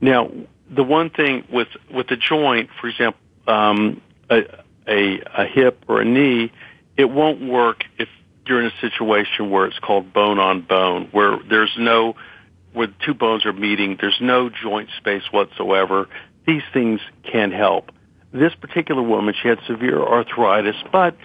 [0.00, 0.30] Now,
[0.70, 4.42] the one thing with with the joint, for example, um, a,
[4.86, 6.52] a a hip or a knee,
[6.96, 8.08] it won't work if
[8.46, 12.14] you're in a situation where it's called bone on bone, where there's no
[12.72, 13.96] where two bones are meeting.
[14.00, 16.08] There's no joint space whatsoever.
[16.46, 17.90] These things can help.
[18.32, 21.16] This particular woman, she had severe arthritis, but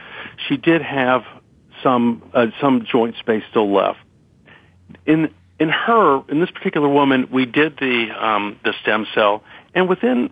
[0.48, 1.24] she did have
[1.84, 4.00] some uh, some joint space still left.
[5.06, 9.90] In in her, in this particular woman, we did the um, the stem cell, and
[9.90, 10.30] within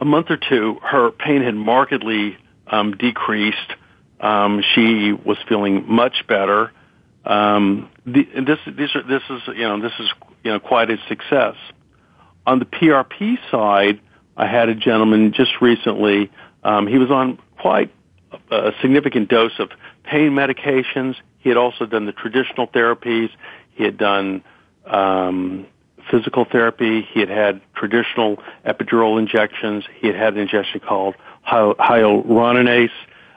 [0.00, 3.72] a month or two, her pain had markedly um, decreased.
[4.20, 6.72] Um, she was feeling much better.
[7.24, 10.08] Um, the, this, this, this is, you know, this is,
[10.44, 11.56] you know, quite a success.
[12.46, 14.00] On the PRP side,
[14.36, 16.30] I had a gentleman just recently.
[16.62, 17.92] Um, he was on quite
[18.50, 19.70] a significant dose of
[20.04, 21.16] pain medications.
[21.38, 23.30] He had also done the traditional therapies.
[23.74, 24.42] He had done
[24.84, 25.66] um,
[26.10, 27.02] physical therapy.
[27.02, 29.84] He had had traditional epidural injections.
[30.00, 31.14] He had had an injection called
[31.46, 32.90] hyaluronidase.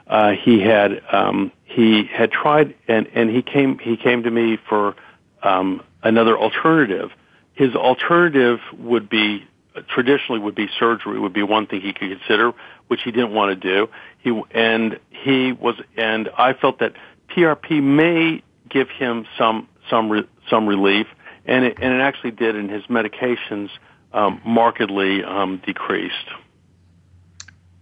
[0.06, 4.58] Uh, he had um, he had tried, and and he came he came to me
[4.68, 4.96] for
[5.42, 7.10] um, another alternative.
[7.54, 9.46] His alternative would be
[9.88, 12.52] traditionally would be surgery would be one thing he could consider,
[12.88, 13.88] which he didn't want to do.
[14.18, 16.94] He and he was and I felt that
[17.30, 21.06] PRP may give him some some re, some relief,
[21.46, 23.70] and it, and it actually did, and his medications
[24.12, 26.14] um, markedly um, decreased.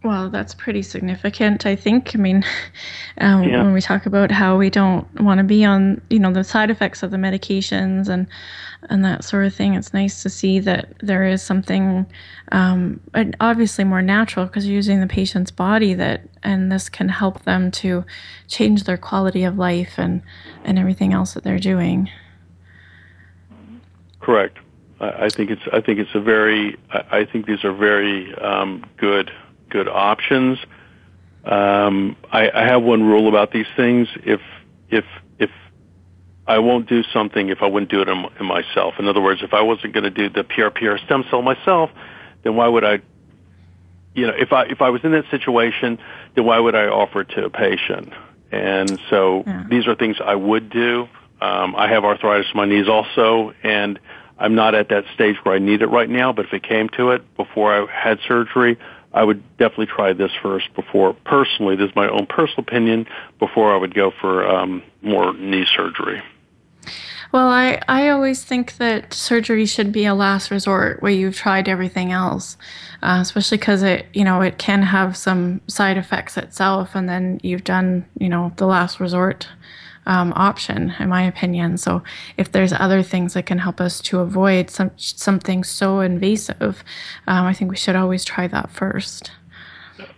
[0.05, 2.15] Well, that's pretty significant, I think.
[2.15, 2.45] I mean,
[3.21, 3.63] um, yeah.
[3.63, 6.71] when we talk about how we don't want to be on, you know, the side
[6.71, 8.27] effects of the medications and
[8.91, 12.07] and that sort of thing, it's nice to see that there is something
[12.53, 13.01] um,
[13.41, 17.73] obviously more natural because you're using the patient's body that, and this can help them
[17.73, 18.05] to
[18.47, 20.23] change their quality of life and
[20.63, 22.09] and everything else that they're doing.
[24.21, 24.59] Correct.
[25.01, 28.33] I, I think it's I think it's a very I, I think these are very
[28.37, 29.33] um, good
[29.71, 30.59] good options.
[31.45, 34.09] Um, I, I have one rule about these things.
[34.25, 34.41] If
[34.91, 35.05] if
[35.39, 35.51] if
[36.47, 38.95] I won't do something if I wouldn't do it in, in myself.
[38.99, 41.91] In other words, if I wasn't going to do the PRP or stem cell myself,
[42.43, 43.01] then why would I?
[44.15, 45.99] You know, if I if I was in that situation,
[46.35, 48.13] then why would I offer it to a patient?
[48.51, 49.65] And so yeah.
[49.69, 51.09] these are things I would do.
[51.41, 54.01] Um, I have arthritis in my knees also, and
[54.39, 56.33] I'm not at that stage where I need it right now.
[56.33, 58.79] But if it came to it before I had surgery,
[59.19, 63.05] I would definitely try this first before, personally, this is my own personal opinion,
[63.41, 66.23] before I would go for um, more knee surgery.
[67.33, 71.69] Well, I, I always think that surgery should be a last resort where you've tried
[71.69, 72.57] everything else,
[73.03, 77.41] uh, especially because it, you know, it can have some side effects itself, and then
[77.43, 79.49] you've done, you know, the last resort
[80.09, 81.77] um, option, in my opinion.
[81.77, 82.03] So
[82.37, 86.83] if there's other things that can help us to avoid some something so invasive,
[87.29, 89.31] um, I think we should always try that first.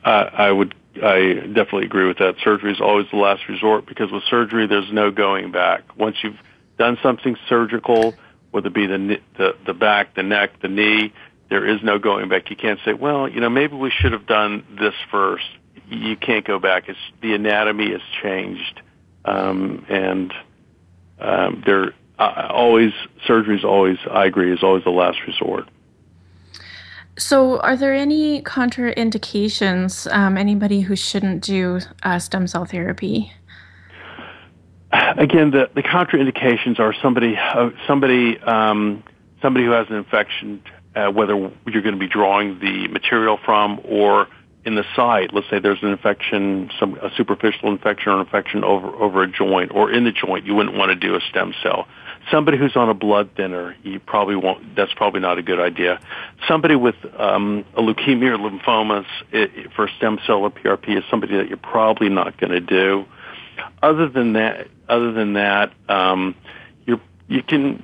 [0.04, 0.74] Uh, I would.
[1.02, 2.36] I definitely agree with that.
[2.42, 5.96] Surgery is always the last resort because with surgery, there's no going back.
[5.96, 6.38] Once you've
[6.78, 8.14] done something surgical,
[8.52, 11.12] whether it be the the, the back, the neck, the knee,
[11.48, 12.48] there is no going back.
[12.50, 15.46] You can't say, well, you know, maybe we should have done this first.
[15.88, 16.88] You can't go back.
[16.88, 18.82] It's the anatomy has changed
[19.24, 20.32] um, and
[21.18, 22.92] um, there uh, always
[23.26, 25.68] surgery is always I agree is always the last resort.
[27.18, 30.10] So, are there any contraindications?
[30.12, 33.32] Um, anybody who shouldn't do uh, stem cell therapy?
[34.92, 39.04] Again, the, the contraindications are somebody uh, somebody um,
[39.42, 40.62] somebody who has an infection,
[40.94, 41.34] uh, whether
[41.66, 44.26] you're going to be drawing the material from or
[44.64, 48.88] in the site, let's say there's an infection, some a superficial infection or infection over
[48.88, 51.88] over a joint or in the joint, you wouldn't want to do a stem cell.
[52.30, 54.76] Somebody who's on a blood thinner, you probably won't.
[54.76, 55.98] That's probably not a good idea.
[56.46, 59.06] Somebody with um, a leukemia or lymphomas
[59.74, 63.06] for stem cell or PRP is somebody that you're probably not going to do.
[63.82, 66.34] Other than that, other than that, um,
[66.86, 67.82] you you can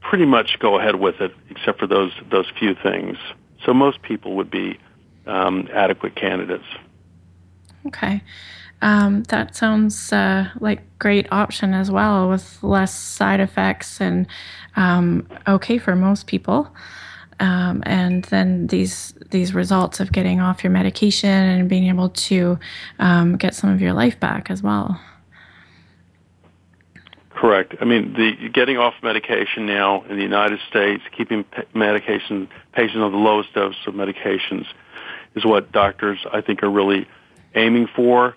[0.00, 3.18] pretty much go ahead with it, except for those those few things.
[3.66, 4.78] So most people would be
[5.28, 6.64] um, adequate candidates.
[7.86, 8.22] Okay.
[8.80, 14.26] Um, that sounds uh, like great option as well with less side effects and
[14.76, 16.72] um, okay for most people.
[17.40, 22.58] Um, and then these these results of getting off your medication and being able to
[22.98, 25.00] um, get some of your life back as well.
[27.30, 27.76] Correct.
[27.80, 33.12] I mean, the getting off medication now in the United States, keeping medication patients on
[33.12, 34.66] the lowest dose of medications
[35.34, 37.06] is what doctors I think are really
[37.54, 38.34] aiming for.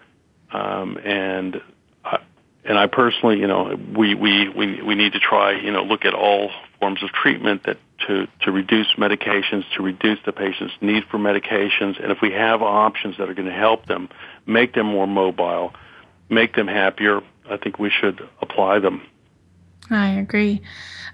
[0.52, 1.62] Um, and
[2.04, 2.20] I,
[2.64, 6.06] and I personally, you know, we, we, we, we need to try, you know, look
[6.06, 7.78] at all forms of treatment that
[8.08, 12.02] to, to reduce medications, to reduce the patient's need for medications.
[12.02, 14.10] And if we have options that are going to help them,
[14.46, 15.74] make them more mobile,
[16.30, 19.02] make them happier, I think we should apply them.
[19.90, 20.62] I agree.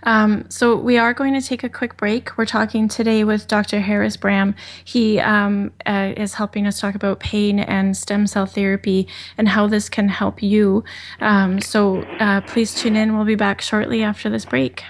[0.04, 2.38] Um, so we are going to take a quick break.
[2.38, 3.80] We're talking today with Dr.
[3.80, 4.56] Harris Bram.
[4.84, 9.08] He um, uh, is helping us talk about pain and stem cell therapy
[9.38, 10.84] and how this can help you.
[11.20, 13.16] Um, so uh, please tune in.
[13.16, 14.84] We'll be back shortly after this break.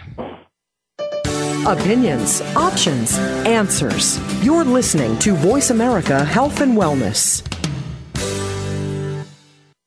[1.65, 4.19] Opinions, options, answers.
[4.43, 7.56] You're listening to Voice America Health and Wellness.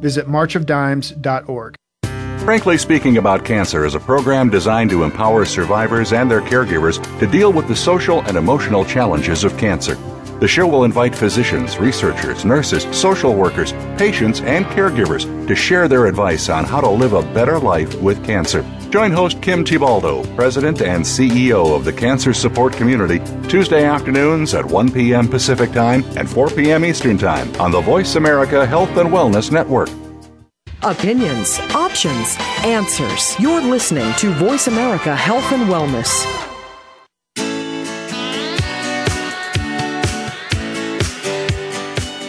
[0.00, 1.74] Visit marchofdimes.org.
[2.48, 7.26] Frankly Speaking About Cancer is a program designed to empower survivors and their caregivers to
[7.26, 9.96] deal with the social and emotional challenges of cancer.
[10.40, 16.06] The show will invite physicians, researchers, nurses, social workers, patients, and caregivers to share their
[16.06, 18.64] advice on how to live a better life with cancer.
[18.90, 24.64] Join host Kim Thiboldeaux, President and CEO of the Cancer Support Community, Tuesday afternoons at
[24.64, 25.28] 1 p.m.
[25.28, 26.86] Pacific Time and 4 p.m.
[26.86, 29.90] Eastern Time on the Voice America Health and Wellness Network.
[30.82, 33.38] Opinions, options, answers.
[33.38, 36.24] You're listening to Voice America Health and Wellness.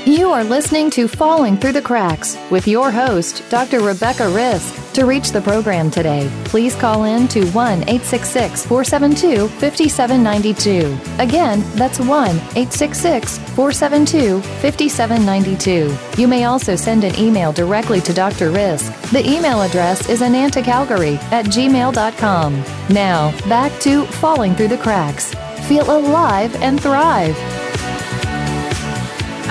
[0.06, 3.80] You are listening to Falling Through the Cracks with your host, Dr.
[3.80, 4.89] Rebecca Risk.
[5.00, 11.24] To reach the program today, please call in to 1 866 472 5792.
[11.24, 16.22] Again, that's 1 866 472 5792.
[16.22, 18.52] You may also send an email directly to Dr.
[18.52, 18.92] Risk.
[19.12, 22.64] The email address is anantacalgary at gmail.com.
[22.90, 25.34] Now, back to Falling Through the Cracks.
[25.70, 27.38] Feel alive and thrive.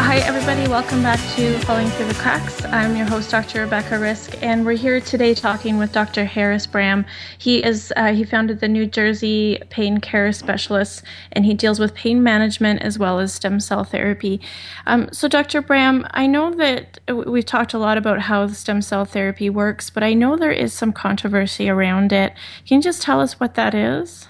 [0.00, 0.66] Hi, everybody.
[0.68, 2.64] Welcome back to Falling Through the Cracks.
[2.66, 3.62] I'm your host, Dr.
[3.62, 6.24] Rebecca Risk, and we're here today talking with Dr.
[6.24, 7.04] Harris Bram.
[7.36, 11.94] He is uh, he founded the New Jersey Pain Care Specialists, and he deals with
[11.94, 14.40] pain management as well as stem cell therapy.
[14.86, 15.60] Um, so, Dr.
[15.60, 20.04] Bram, I know that we've talked a lot about how stem cell therapy works, but
[20.04, 22.32] I know there is some controversy around it.
[22.66, 24.28] Can you just tell us what that is?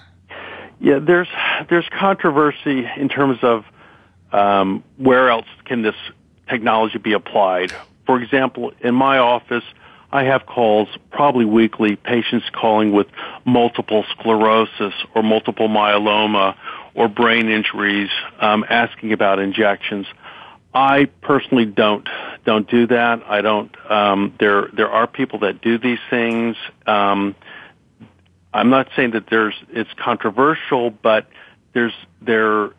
[0.81, 1.29] Yeah, there's
[1.69, 3.65] there's controversy in terms of
[4.31, 5.95] um, where else can this
[6.47, 7.73] technology be applied?
[8.05, 9.63] For example, in my office,
[10.11, 13.07] I have calls probably weekly, patients calling with
[13.45, 16.55] multiple sclerosis or multiple myeloma
[16.95, 18.09] or brain injuries,
[18.39, 20.07] um, asking about injections.
[20.73, 22.07] I personally don't
[22.45, 23.23] don't do that.
[23.27, 23.75] I don't.
[23.89, 26.55] Um, there there are people that do these things.
[26.85, 27.35] Um,
[28.53, 31.27] I'm not saying that there's it's controversial, but
[31.73, 32.71] there's there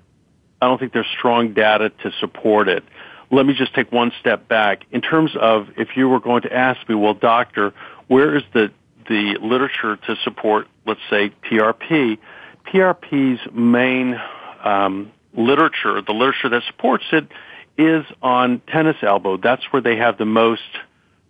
[0.60, 2.84] I don't think there's strong data to support it.
[3.30, 4.82] Let me just take one step back.
[4.90, 7.72] In terms of if you were going to ask me, well, doctor,
[8.08, 8.70] where is the,
[9.08, 12.18] the literature to support, let's say, PRP?
[12.66, 14.20] PRP's main
[14.64, 17.28] um, literature, the literature that supports it,
[17.78, 19.36] is on tennis elbow.
[19.36, 20.62] That's where they have the most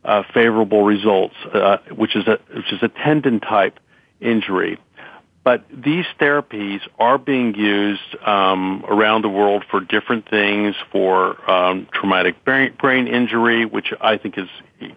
[0.05, 3.79] uh, favorable results, uh, which is a which is a tendon type
[4.21, 4.79] injury.
[5.43, 11.89] But these therapies are being used um, around the world for different things, for um,
[11.95, 14.49] traumatic brain, brain injury, which I think is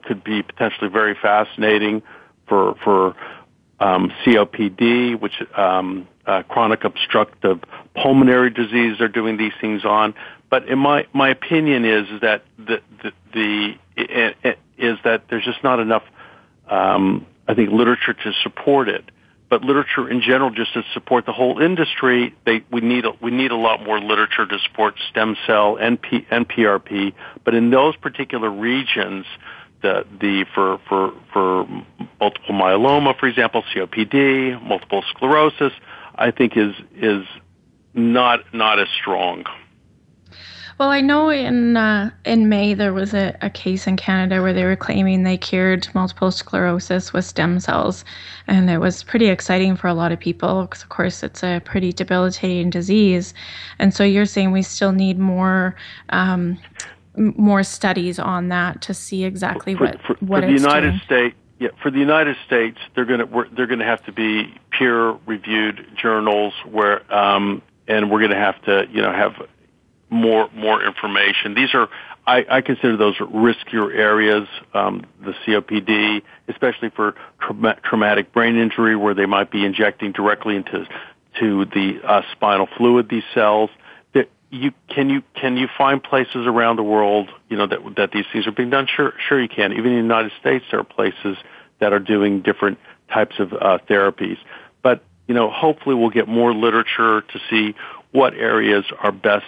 [0.04, 2.02] could be potentially very fascinating,
[2.48, 3.16] for for
[3.80, 7.62] um, COPD, which um, uh, chronic obstructive
[7.96, 10.14] pulmonary disease They're doing these things on.
[10.50, 15.46] But in my my opinion is, that the the, the it, it, is that there's
[15.46, 16.04] just not enough
[16.68, 19.10] um, I think literature to support it
[19.54, 23.52] but literature in general, just to support the whole industry, they, we need we need
[23.52, 27.14] a lot more literature to support stem cell and, P, and PRP.
[27.44, 29.28] But in those particular regions,
[29.84, 31.68] the the for for for
[32.20, 35.74] multiple myeloma, for example, COPD, multiple sclerosis,
[36.16, 37.24] I think is is
[37.94, 39.44] not not as strong.
[40.80, 44.54] Well, I know in uh, in May there was a, a case in Canada where
[44.54, 48.04] they were claiming they cured multiple sclerosis with stem cells,
[48.48, 51.62] and it was pretty exciting for a lot of people because, of course, it's a
[51.64, 53.34] pretty debilitating disease.
[53.80, 55.76] And so you're saying we still need more
[56.10, 56.58] um,
[57.16, 61.02] more studies on that to see exactly for, what for, what for the United doing.
[61.06, 61.36] States.
[61.60, 65.86] Yeah, for the United States, they're going to they're going to have to be peer-reviewed
[65.96, 69.36] journals where, um, and we're going to have to you know have
[70.14, 71.56] more more information.
[71.56, 71.90] These are
[72.26, 78.96] I, I consider those riskier areas, um, the COPD, especially for tra- traumatic brain injury,
[78.96, 80.86] where they might be injecting directly into
[81.40, 83.70] to the uh, spinal fluid these cells.
[84.14, 88.12] That you can you can you find places around the world, you know, that that
[88.12, 88.88] these things are being done?
[88.88, 89.74] Sure, sure you can.
[89.74, 91.36] Even in the United States, there are places
[91.80, 92.78] that are doing different
[93.14, 94.38] types of uh, therapies.
[94.82, 97.76] But you know, hopefully, we'll get more literature to see
[98.12, 99.46] what areas are best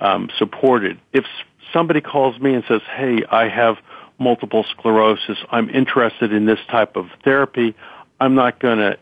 [0.00, 0.98] um, supported.
[1.12, 1.24] If
[1.72, 3.76] somebody calls me and says, "Hey, I have
[4.18, 5.38] multiple sclerosis.
[5.50, 7.74] I'm interested in this type of therapy.
[8.20, 8.98] I'm not going to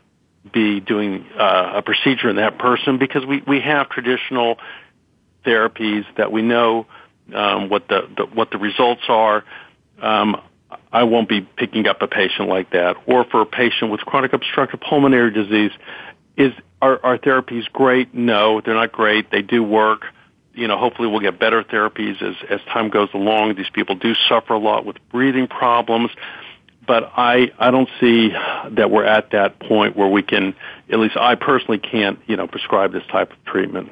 [0.52, 4.58] be doing uh, a procedure in that person because we, we have traditional
[5.44, 6.86] therapies that we know
[7.34, 9.44] um, what the, the what the results are.
[10.00, 10.40] Um,
[10.92, 12.96] I won't be picking up a patient like that.
[13.06, 15.72] Or for a patient with chronic obstructive pulmonary disease,
[16.36, 18.14] is are, are therapies great?
[18.14, 19.30] No, they're not great.
[19.30, 20.04] They do work.
[20.56, 23.54] You know, hopefully we'll get better therapies as as time goes along.
[23.54, 26.10] These people do suffer a lot with breathing problems
[26.86, 30.54] but I I don't see that we're at that point where we can
[30.90, 33.90] at least I personally can't you know prescribe this type of treatment.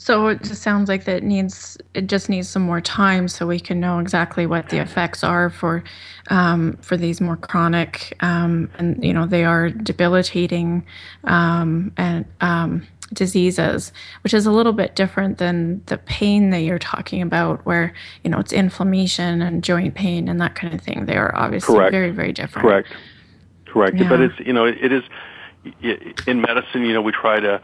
[0.00, 3.58] So it just sounds like that needs it just needs some more time so we
[3.58, 5.82] can know exactly what the effects are for
[6.30, 10.86] um, for these more chronic um, and you know they are debilitating
[11.24, 13.92] um, and um, diseases,
[14.22, 17.92] which is a little bit different than the pain that you're talking about, where
[18.24, 21.06] you know it's inflammation and joint pain and that kind of thing.
[21.06, 21.92] They are obviously Correct.
[21.92, 22.66] very very different.
[22.66, 22.88] Correct.
[23.66, 23.96] Correct.
[23.96, 24.08] Yeah.
[24.08, 25.02] But it's you know it is
[26.26, 26.82] in medicine.
[26.84, 27.60] You know we try to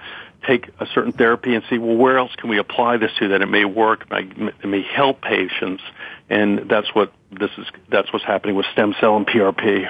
[0.46, 3.40] take a certain therapy and see well where else can we apply this to that
[3.40, 5.82] it may work, it may help patients,
[6.28, 7.66] and that's what this is.
[7.88, 9.88] That's what's happening with stem cell and PRP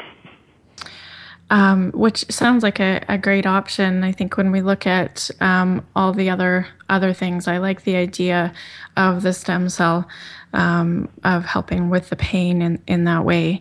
[1.51, 4.03] um, which sounds like a, a, great option.
[4.03, 7.97] I think when we look at um, all the other other things, I like the
[7.97, 8.53] idea
[8.97, 10.09] of the stem cell
[10.55, 13.61] um, of helping with the pain in, in that way.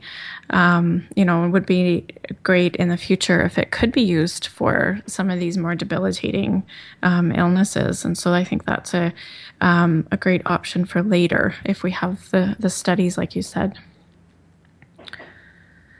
[0.51, 2.05] Um, you know, it would be
[2.43, 6.63] great in the future if it could be used for some of these more debilitating
[7.01, 8.05] um, illnesses.
[8.05, 9.13] And so I think that's a
[9.59, 13.77] um, a great option for later if we have the the studies, like you said.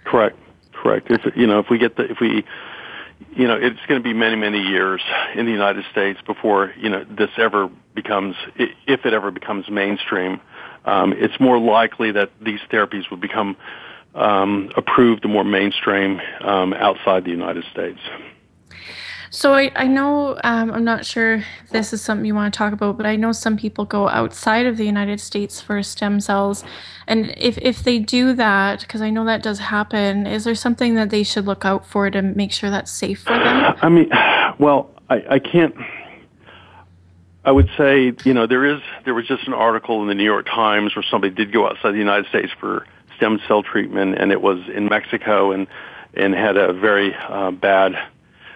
[0.06, 0.38] Correct
[0.84, 1.08] correct.
[1.10, 2.44] If you know, if we get the if we
[3.36, 5.02] you know, it's going to be many, many years
[5.36, 10.42] in the United States before you know this ever becomes, if it ever becomes mainstream.
[10.86, 13.56] Um, it's more likely that these therapies will become
[14.16, 18.00] um, approved and more mainstream um, outside the United States.
[19.34, 22.72] So I, I know um, I'm not sure this is something you want to talk
[22.72, 26.64] about, but I know some people go outside of the United States for stem cells,
[27.08, 30.94] and if if they do that, because I know that does happen, is there something
[30.96, 33.76] that they should look out for to make sure that's safe for them?
[33.82, 34.12] I mean,
[34.60, 35.74] well, I, I can't.
[37.44, 40.24] I would say, you know, there is there was just an article in the New
[40.24, 42.86] York Times where somebody did go outside the United States for
[43.18, 45.66] stem cell treatment, and it was in Mexico, and
[46.14, 47.96] and had a very uh, bad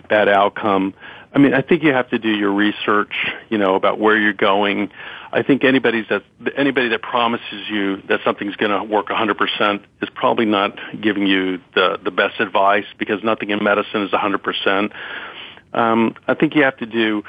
[0.09, 0.93] bad outcome.
[1.33, 3.13] I mean, I think you have to do your research,
[3.49, 4.89] you know, about where you're going.
[5.31, 6.23] I think anybody that
[6.55, 11.59] anybody that promises you that something's going to work 100% is probably not giving you
[11.75, 14.91] the the best advice because nothing in medicine is 100%.
[15.73, 17.23] Um, I think you have to do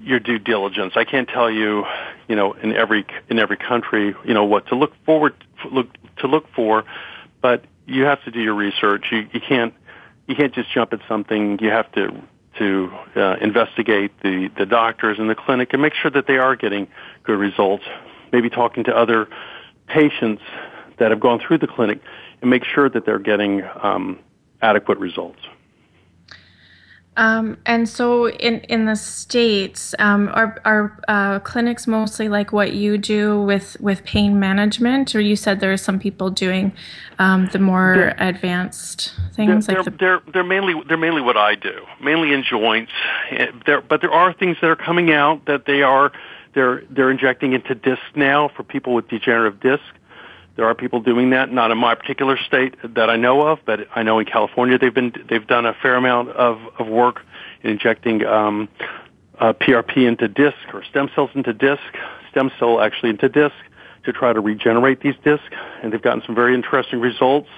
[0.00, 0.94] your due diligence.
[0.96, 1.84] I can't tell you,
[2.28, 5.34] you know, in every in every country, you know, what to look forward
[5.70, 6.84] look to look for,
[7.40, 9.06] but you have to do your research.
[9.12, 9.74] You you can't
[10.26, 11.58] you can't just jump at something.
[11.60, 12.22] You have to
[12.58, 16.56] to uh, investigate the the doctors in the clinic and make sure that they are
[16.56, 16.88] getting
[17.24, 17.84] good results.
[18.32, 19.28] Maybe talking to other
[19.86, 20.42] patients
[20.98, 22.00] that have gone through the clinic
[22.40, 24.18] and make sure that they're getting um,
[24.60, 25.40] adequate results.
[27.16, 32.72] Um, and so in, in the States, um, are, are uh, clinics mostly like what
[32.72, 35.14] you do with, with pain management?
[35.14, 36.72] Or you said there are some people doing
[37.18, 39.66] um, the more they're, advanced things?
[39.66, 42.92] They're, like they're, they're, mainly, they're mainly what I do, mainly in joints.
[43.30, 46.12] Eh, there, but there are things that are coming out that they are,
[46.54, 49.84] they're, they're injecting into discs now for people with degenerative disc.
[50.56, 53.86] There are people doing that, not in my particular state that I know of, but
[53.94, 57.22] I know in California they've been they've done a fair amount of, of work
[57.62, 58.68] in injecting um,
[59.38, 61.82] uh, PRP into disc or stem cells into disc,
[62.30, 63.54] stem cell actually into disc
[64.04, 67.48] to try to regenerate these discs, and they've gotten some very interesting results.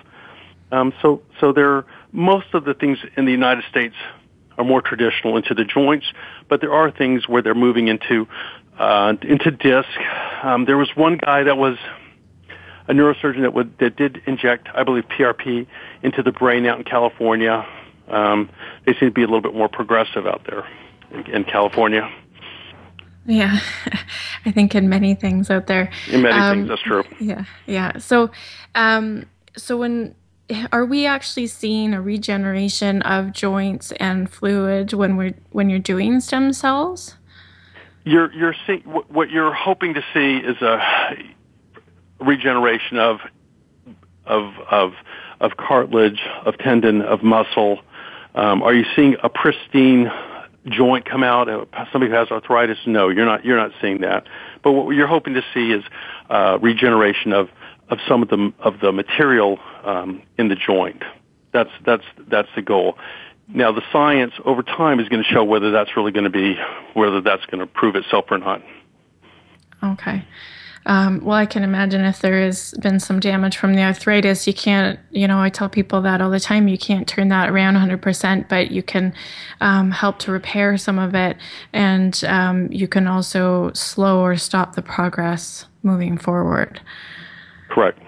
[0.70, 3.97] Um, so so there most of the things in the United States
[4.57, 6.07] are more traditional into the joints,
[6.49, 8.28] but there are things where they're moving into
[8.78, 9.88] uh, into disc.
[10.45, 11.76] Um, there was one guy that was
[12.89, 15.66] a neurosurgeon that would that did inject, I believe, PRP
[16.03, 17.66] into the brain out in California.
[18.09, 18.51] Um,
[18.85, 20.66] they seem to be a little bit more progressive out there
[21.11, 22.11] in, in California.
[23.26, 23.59] Yeah,
[24.45, 25.91] I think in many things out there.
[26.11, 27.05] In many um, things, that's true.
[27.18, 27.99] Yeah, yeah.
[27.99, 28.30] So,
[28.74, 29.24] um,
[29.57, 30.14] so when
[30.72, 36.20] are we actually seeing a regeneration of joints and fluid when we're when you're doing
[36.20, 37.16] stem cells?
[38.05, 41.16] You're you're seeing what you're hoping to see is a
[42.25, 43.18] regeneration of
[44.27, 44.93] of of
[45.41, 47.81] of cartilage, of tendon, of muscle?
[48.35, 50.11] Um, are you seeing a pristine
[50.66, 51.49] joint come out?
[51.49, 52.79] Uh, somebody who has arthritis?
[52.87, 53.45] No, you're not.
[53.45, 54.27] You're not seeing that.
[54.62, 55.85] But what you're hoping to see is
[56.31, 57.49] uh, regeneration of
[57.89, 61.03] of some of the of the material um, in the joint.
[61.53, 62.99] That's that's that's the goal.
[63.49, 66.57] Now the science over time is going to show whether that's really going to be
[66.95, 68.62] whether that's going to prove itself or not.
[69.83, 70.25] Okay.
[70.87, 74.53] Um, well, I can imagine if there has been some damage from the arthritis, you
[74.53, 77.74] can't, you know, I tell people that all the time, you can't turn that around
[77.74, 79.14] 100%, but you can
[79.61, 81.37] um, help to repair some of it.
[81.72, 86.80] And um, you can also slow or stop the progress moving forward.
[87.70, 87.99] Correct.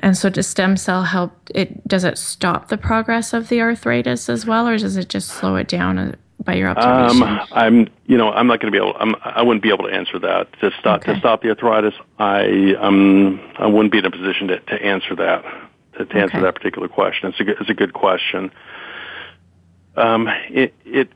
[0.00, 4.28] And so does stem cell help it does it stop the progress of the arthritis
[4.28, 7.22] as well or does it just slow it down by your observation?
[7.22, 8.96] Um, I'm, you know, I'm not going to be able.
[8.98, 10.48] I'm, I wouldn't be able to answer that.
[10.60, 11.14] To stop okay.
[11.14, 15.16] to stop the arthritis, I um, I wouldn't be in a position to, to answer
[15.16, 15.44] that.
[15.98, 16.40] To, to answer okay.
[16.40, 18.50] that particular question, it's a good, it's a good question.
[19.94, 21.10] Um, it, it,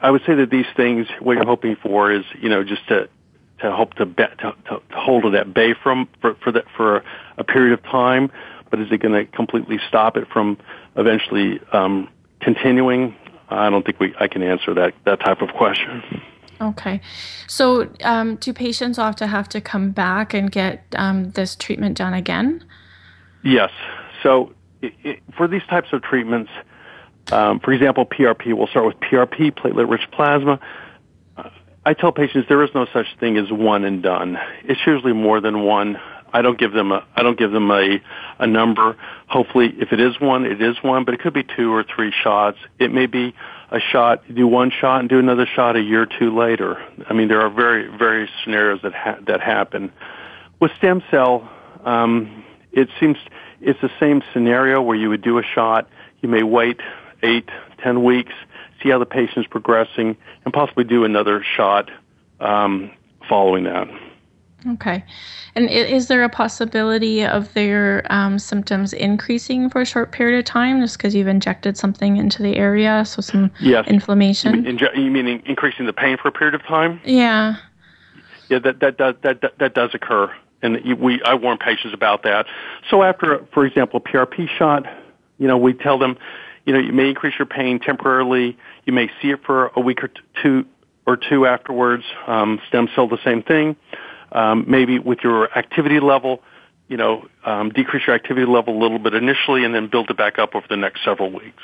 [0.00, 3.08] I would say that these things, what you're hoping for is, you know, just to
[3.60, 6.64] to help to, be, to, to, to hold it at bay from for for that
[6.76, 7.04] for
[7.36, 8.30] a period of time.
[8.70, 10.58] But is it going to completely stop it from
[10.96, 12.08] eventually um,
[12.40, 13.16] continuing?
[13.50, 16.22] I don't think we I can answer that that type of question.
[16.60, 17.00] Okay,
[17.46, 22.14] so um, do patients often have to come back and get um, this treatment done
[22.14, 22.64] again?
[23.44, 23.70] Yes.
[24.24, 26.50] So it, it, for these types of treatments,
[27.30, 30.58] um, for example, PRP, we'll start with PRP, platelet-rich plasma.
[31.84, 34.38] I tell patients there is no such thing as one and done.
[34.64, 35.98] It's usually more than one.
[36.32, 38.00] I don't give them a I don't give them a
[38.38, 38.96] a number.
[39.28, 42.12] Hopefully, if it is one, it is one, but it could be two or three
[42.12, 42.58] shots.
[42.78, 43.34] It may be
[43.70, 46.82] a shot, do one shot and do another shot a year or two later.
[47.08, 49.92] I mean, there are very very scenarios that ha- that happen.
[50.60, 51.48] With stem cell,
[51.84, 53.16] um, it seems
[53.60, 55.88] it's the same scenario where you would do a shot.
[56.20, 56.80] You may wait
[57.22, 57.48] eight,
[57.82, 58.32] ten weeks,
[58.82, 61.90] see how the patient's progressing, and possibly do another shot
[62.40, 62.90] um,
[63.28, 63.88] following that.
[64.74, 65.04] Okay.
[65.54, 70.44] And is there a possibility of their um, symptoms increasing for a short period of
[70.44, 73.04] time just because you've injected something into the area?
[73.04, 73.86] So some yes.
[73.88, 74.54] inflammation?
[74.54, 77.00] You mean, inje- you mean increasing the pain for a period of time?
[77.04, 77.56] Yeah.
[78.48, 80.32] Yeah, that, that, that, that, that does occur.
[80.62, 82.46] And we, I warn patients about that.
[82.90, 84.86] So after, for example, a PRP shot,
[85.38, 86.18] you know, we tell them,
[86.66, 88.58] you know, you may increase your pain temporarily.
[88.84, 90.10] You may see it for a week or
[90.42, 90.66] two
[91.06, 92.04] or two afterwards.
[92.26, 93.76] Um, stem cell, the same thing
[94.32, 96.42] um, maybe with your activity level,
[96.88, 100.16] you know, um, decrease your activity level a little bit initially and then build it
[100.16, 101.62] back up over the next several weeks.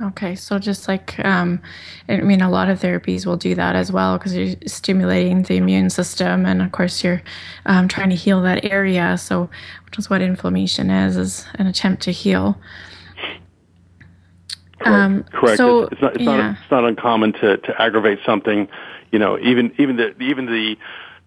[0.00, 1.60] Okay, so just like, um,
[2.08, 5.56] I mean, a lot of therapies will do that as well because you're stimulating the
[5.56, 7.22] immune system, and of course, you're
[7.66, 9.16] um, trying to heal that area.
[9.16, 9.48] So,
[9.84, 12.58] which is what inflammation is, is an attempt to heal.
[14.80, 14.88] Correct.
[14.88, 15.58] Um, Correct.
[15.58, 16.36] So, it's, it's, not, it's, yeah.
[16.36, 18.68] not, it's not uncommon to, to aggravate something.
[19.12, 20.76] You know, even even the even the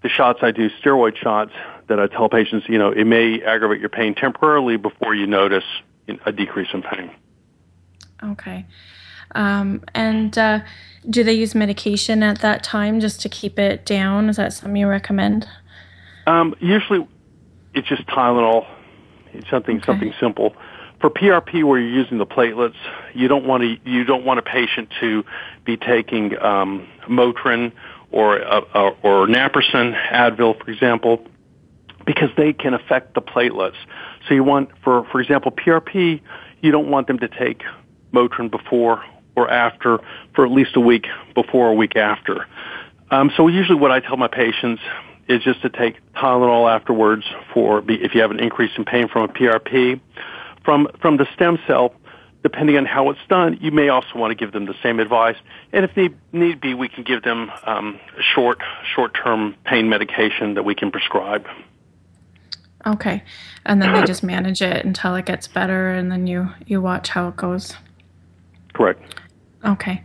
[0.06, 1.52] the shots I do, steroid shots
[1.88, 5.64] that I tell patients, you know, it may aggravate your pain temporarily before you notice
[6.28, 7.10] a decrease in pain.
[8.24, 8.68] Okay.
[9.34, 10.60] Um, and uh,
[11.10, 14.30] do they use medication at that time just to keep it down?
[14.30, 15.48] Is that something you recommend?
[16.28, 17.08] Um, usually,
[17.74, 18.68] it's just Tylenol.
[19.34, 19.86] It's something okay.
[19.88, 20.56] something simple.
[21.02, 22.78] For PRP, where you're using the platelets,
[23.16, 25.26] you don't want to you don't want a patient to
[25.66, 27.72] be taking um, Motrin
[28.16, 31.22] or uh, uh, or naproxen, Advil, for example,
[32.06, 33.76] because they can affect the platelets.
[34.28, 36.22] So you want, for for example, PRP,
[36.62, 37.62] you don't want them to take
[38.14, 39.04] Motrin before
[39.36, 40.00] or after
[40.34, 42.48] for at least a week before or a week after.
[43.12, 44.82] Um, so usually, what I tell my patients
[45.28, 49.24] is just to take Tylenol afterwards for if you have an increase in pain from
[49.24, 50.00] a PRP.
[50.64, 51.94] From from the stem cell,
[52.46, 55.36] depending on how it's done, you may also want to give them the same advice.
[55.74, 58.00] And if need, need be, we can give them um,
[58.36, 58.60] short
[58.94, 61.48] short term pain medication that we can prescribe.
[62.86, 63.24] Okay,
[63.66, 67.10] and then they just manage it until it gets better, and then you you watch
[67.10, 67.76] how it goes.
[68.74, 69.02] Correct.
[69.66, 70.04] Okay.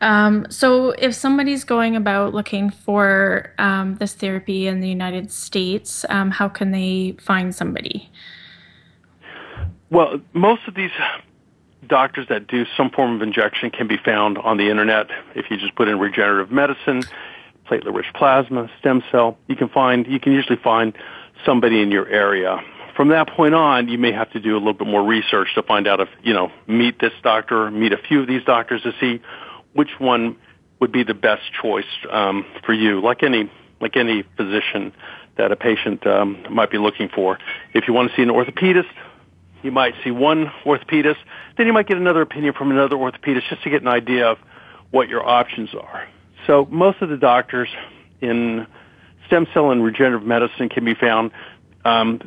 [0.00, 6.06] Um, so, if somebody's going about looking for um, this therapy in the United States,
[6.08, 8.10] um, how can they find somebody?
[9.90, 10.90] Well, most of these
[11.88, 15.08] doctors that do some form of injection can be found on the internet.
[15.34, 17.02] If you just put in regenerative medicine,
[17.66, 20.96] platelet-rich plasma, stem cell, you can find you can usually find
[21.44, 22.60] somebody in your area.
[22.96, 25.62] From that point on, you may have to do a little bit more research to
[25.62, 28.92] find out if you know meet this doctor, meet a few of these doctors to
[29.00, 29.20] see
[29.72, 30.36] which one
[30.80, 33.00] would be the best choice um, for you.
[33.00, 34.92] Like any like any physician
[35.36, 37.38] that a patient um, might be looking for.
[37.72, 38.88] If you want to see an orthopedist,
[39.64, 41.16] you might see one orthopedist,
[41.56, 44.38] then you might get another opinion from another orthopedist just to get an idea of
[44.90, 46.06] what your options are.
[46.46, 47.68] So most of the doctors
[48.20, 48.66] in
[49.26, 51.32] stem cell and regenerative medicine can be found
[51.84, 52.20] um,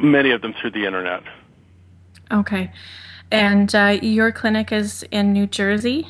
[0.00, 1.22] Many of them through the internet.
[2.30, 2.72] Okay.
[3.30, 6.08] And uh, your clinic is in New Jersey?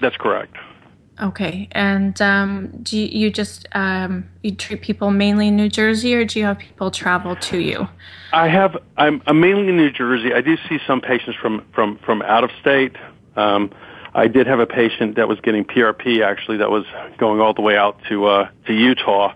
[0.00, 0.56] That's correct.
[1.20, 6.14] Okay, and um, do you, you just um, you treat people mainly in New Jersey,
[6.14, 7.88] or do you have people travel to you?
[8.32, 8.76] I have.
[8.96, 10.32] I'm, I'm mainly in New Jersey.
[10.32, 12.94] I do see some patients from from from out of state.
[13.36, 13.70] Um,
[14.14, 16.84] I did have a patient that was getting PRP actually that was
[17.18, 19.34] going all the way out to uh, to Utah,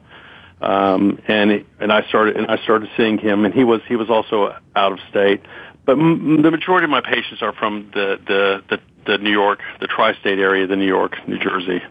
[0.60, 4.08] um, and and I started and I started seeing him, and he was he was
[4.08, 5.40] also out of state.
[5.84, 9.60] But m- the majority of my patients are from the the the, the New York,
[9.80, 11.82] the tri-state area, the New York, New Jersey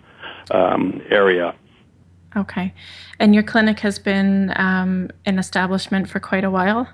[0.51, 1.55] um, area.
[2.35, 2.73] Okay,
[3.19, 6.87] and your clinic has been um, an establishment for quite a while.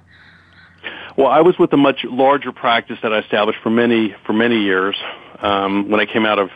[1.15, 4.59] Well, I was with a much larger practice that I established for many for many
[4.61, 4.95] years
[5.39, 6.49] um, when I came out of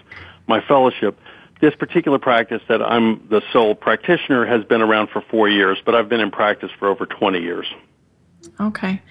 [0.47, 1.20] my fellowship.
[1.62, 5.93] This particular practice that I'm the sole practitioner has been around for four years, but
[5.93, 7.68] I've been in practice for over 20 years.
[8.59, 9.01] Okay.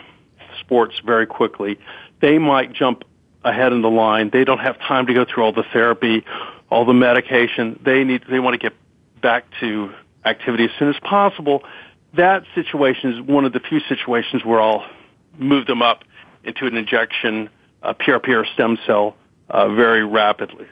[0.60, 1.80] sports very quickly.
[2.22, 3.04] They might jump
[3.44, 4.30] ahead in the line.
[4.32, 6.26] They don't have time to go through all the therapy,
[6.70, 7.80] all the medication.
[7.84, 8.74] They need they want to get
[9.22, 9.92] back to
[10.26, 11.64] activity as soon as possible.
[12.14, 14.86] That situation is one of the few situations where I'll
[15.38, 16.04] move them up
[16.44, 17.50] into an injection,
[17.84, 19.16] a PRP or stem cell,
[19.50, 20.68] uh, very rapidly.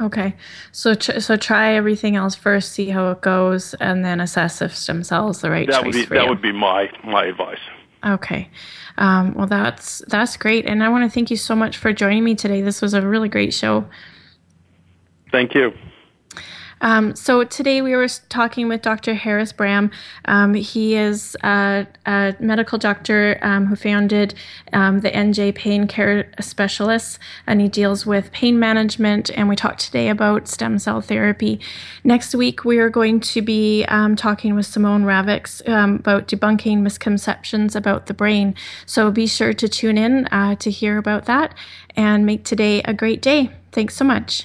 [0.00, 0.34] Okay,
[0.72, 4.74] so tr- so try everything else first, see how it goes, and then assess if
[4.74, 6.28] stem cells the right that choice would be, for that you.
[6.30, 7.58] would be my my advice.
[8.04, 8.50] Okay.
[8.98, 12.24] Um, well, that's that's great, and I want to thank you so much for joining
[12.24, 12.60] me today.
[12.60, 13.86] This was a really great show.
[15.30, 15.72] Thank you.
[16.82, 19.14] Um, so today we were talking with Dr.
[19.14, 19.90] Harris Bram.
[20.24, 24.34] Um, he is a, a medical doctor um, who founded
[24.72, 29.30] um, the NJ Pain Care Specialists, and he deals with pain management.
[29.30, 31.60] And we talked today about stem cell therapy.
[32.02, 36.80] Next week we are going to be um, talking with Simone Ravix um, about debunking
[36.80, 38.56] misconceptions about the brain.
[38.86, 41.54] So be sure to tune in uh, to hear about that
[41.94, 43.50] and make today a great day.
[43.70, 44.44] Thanks so much.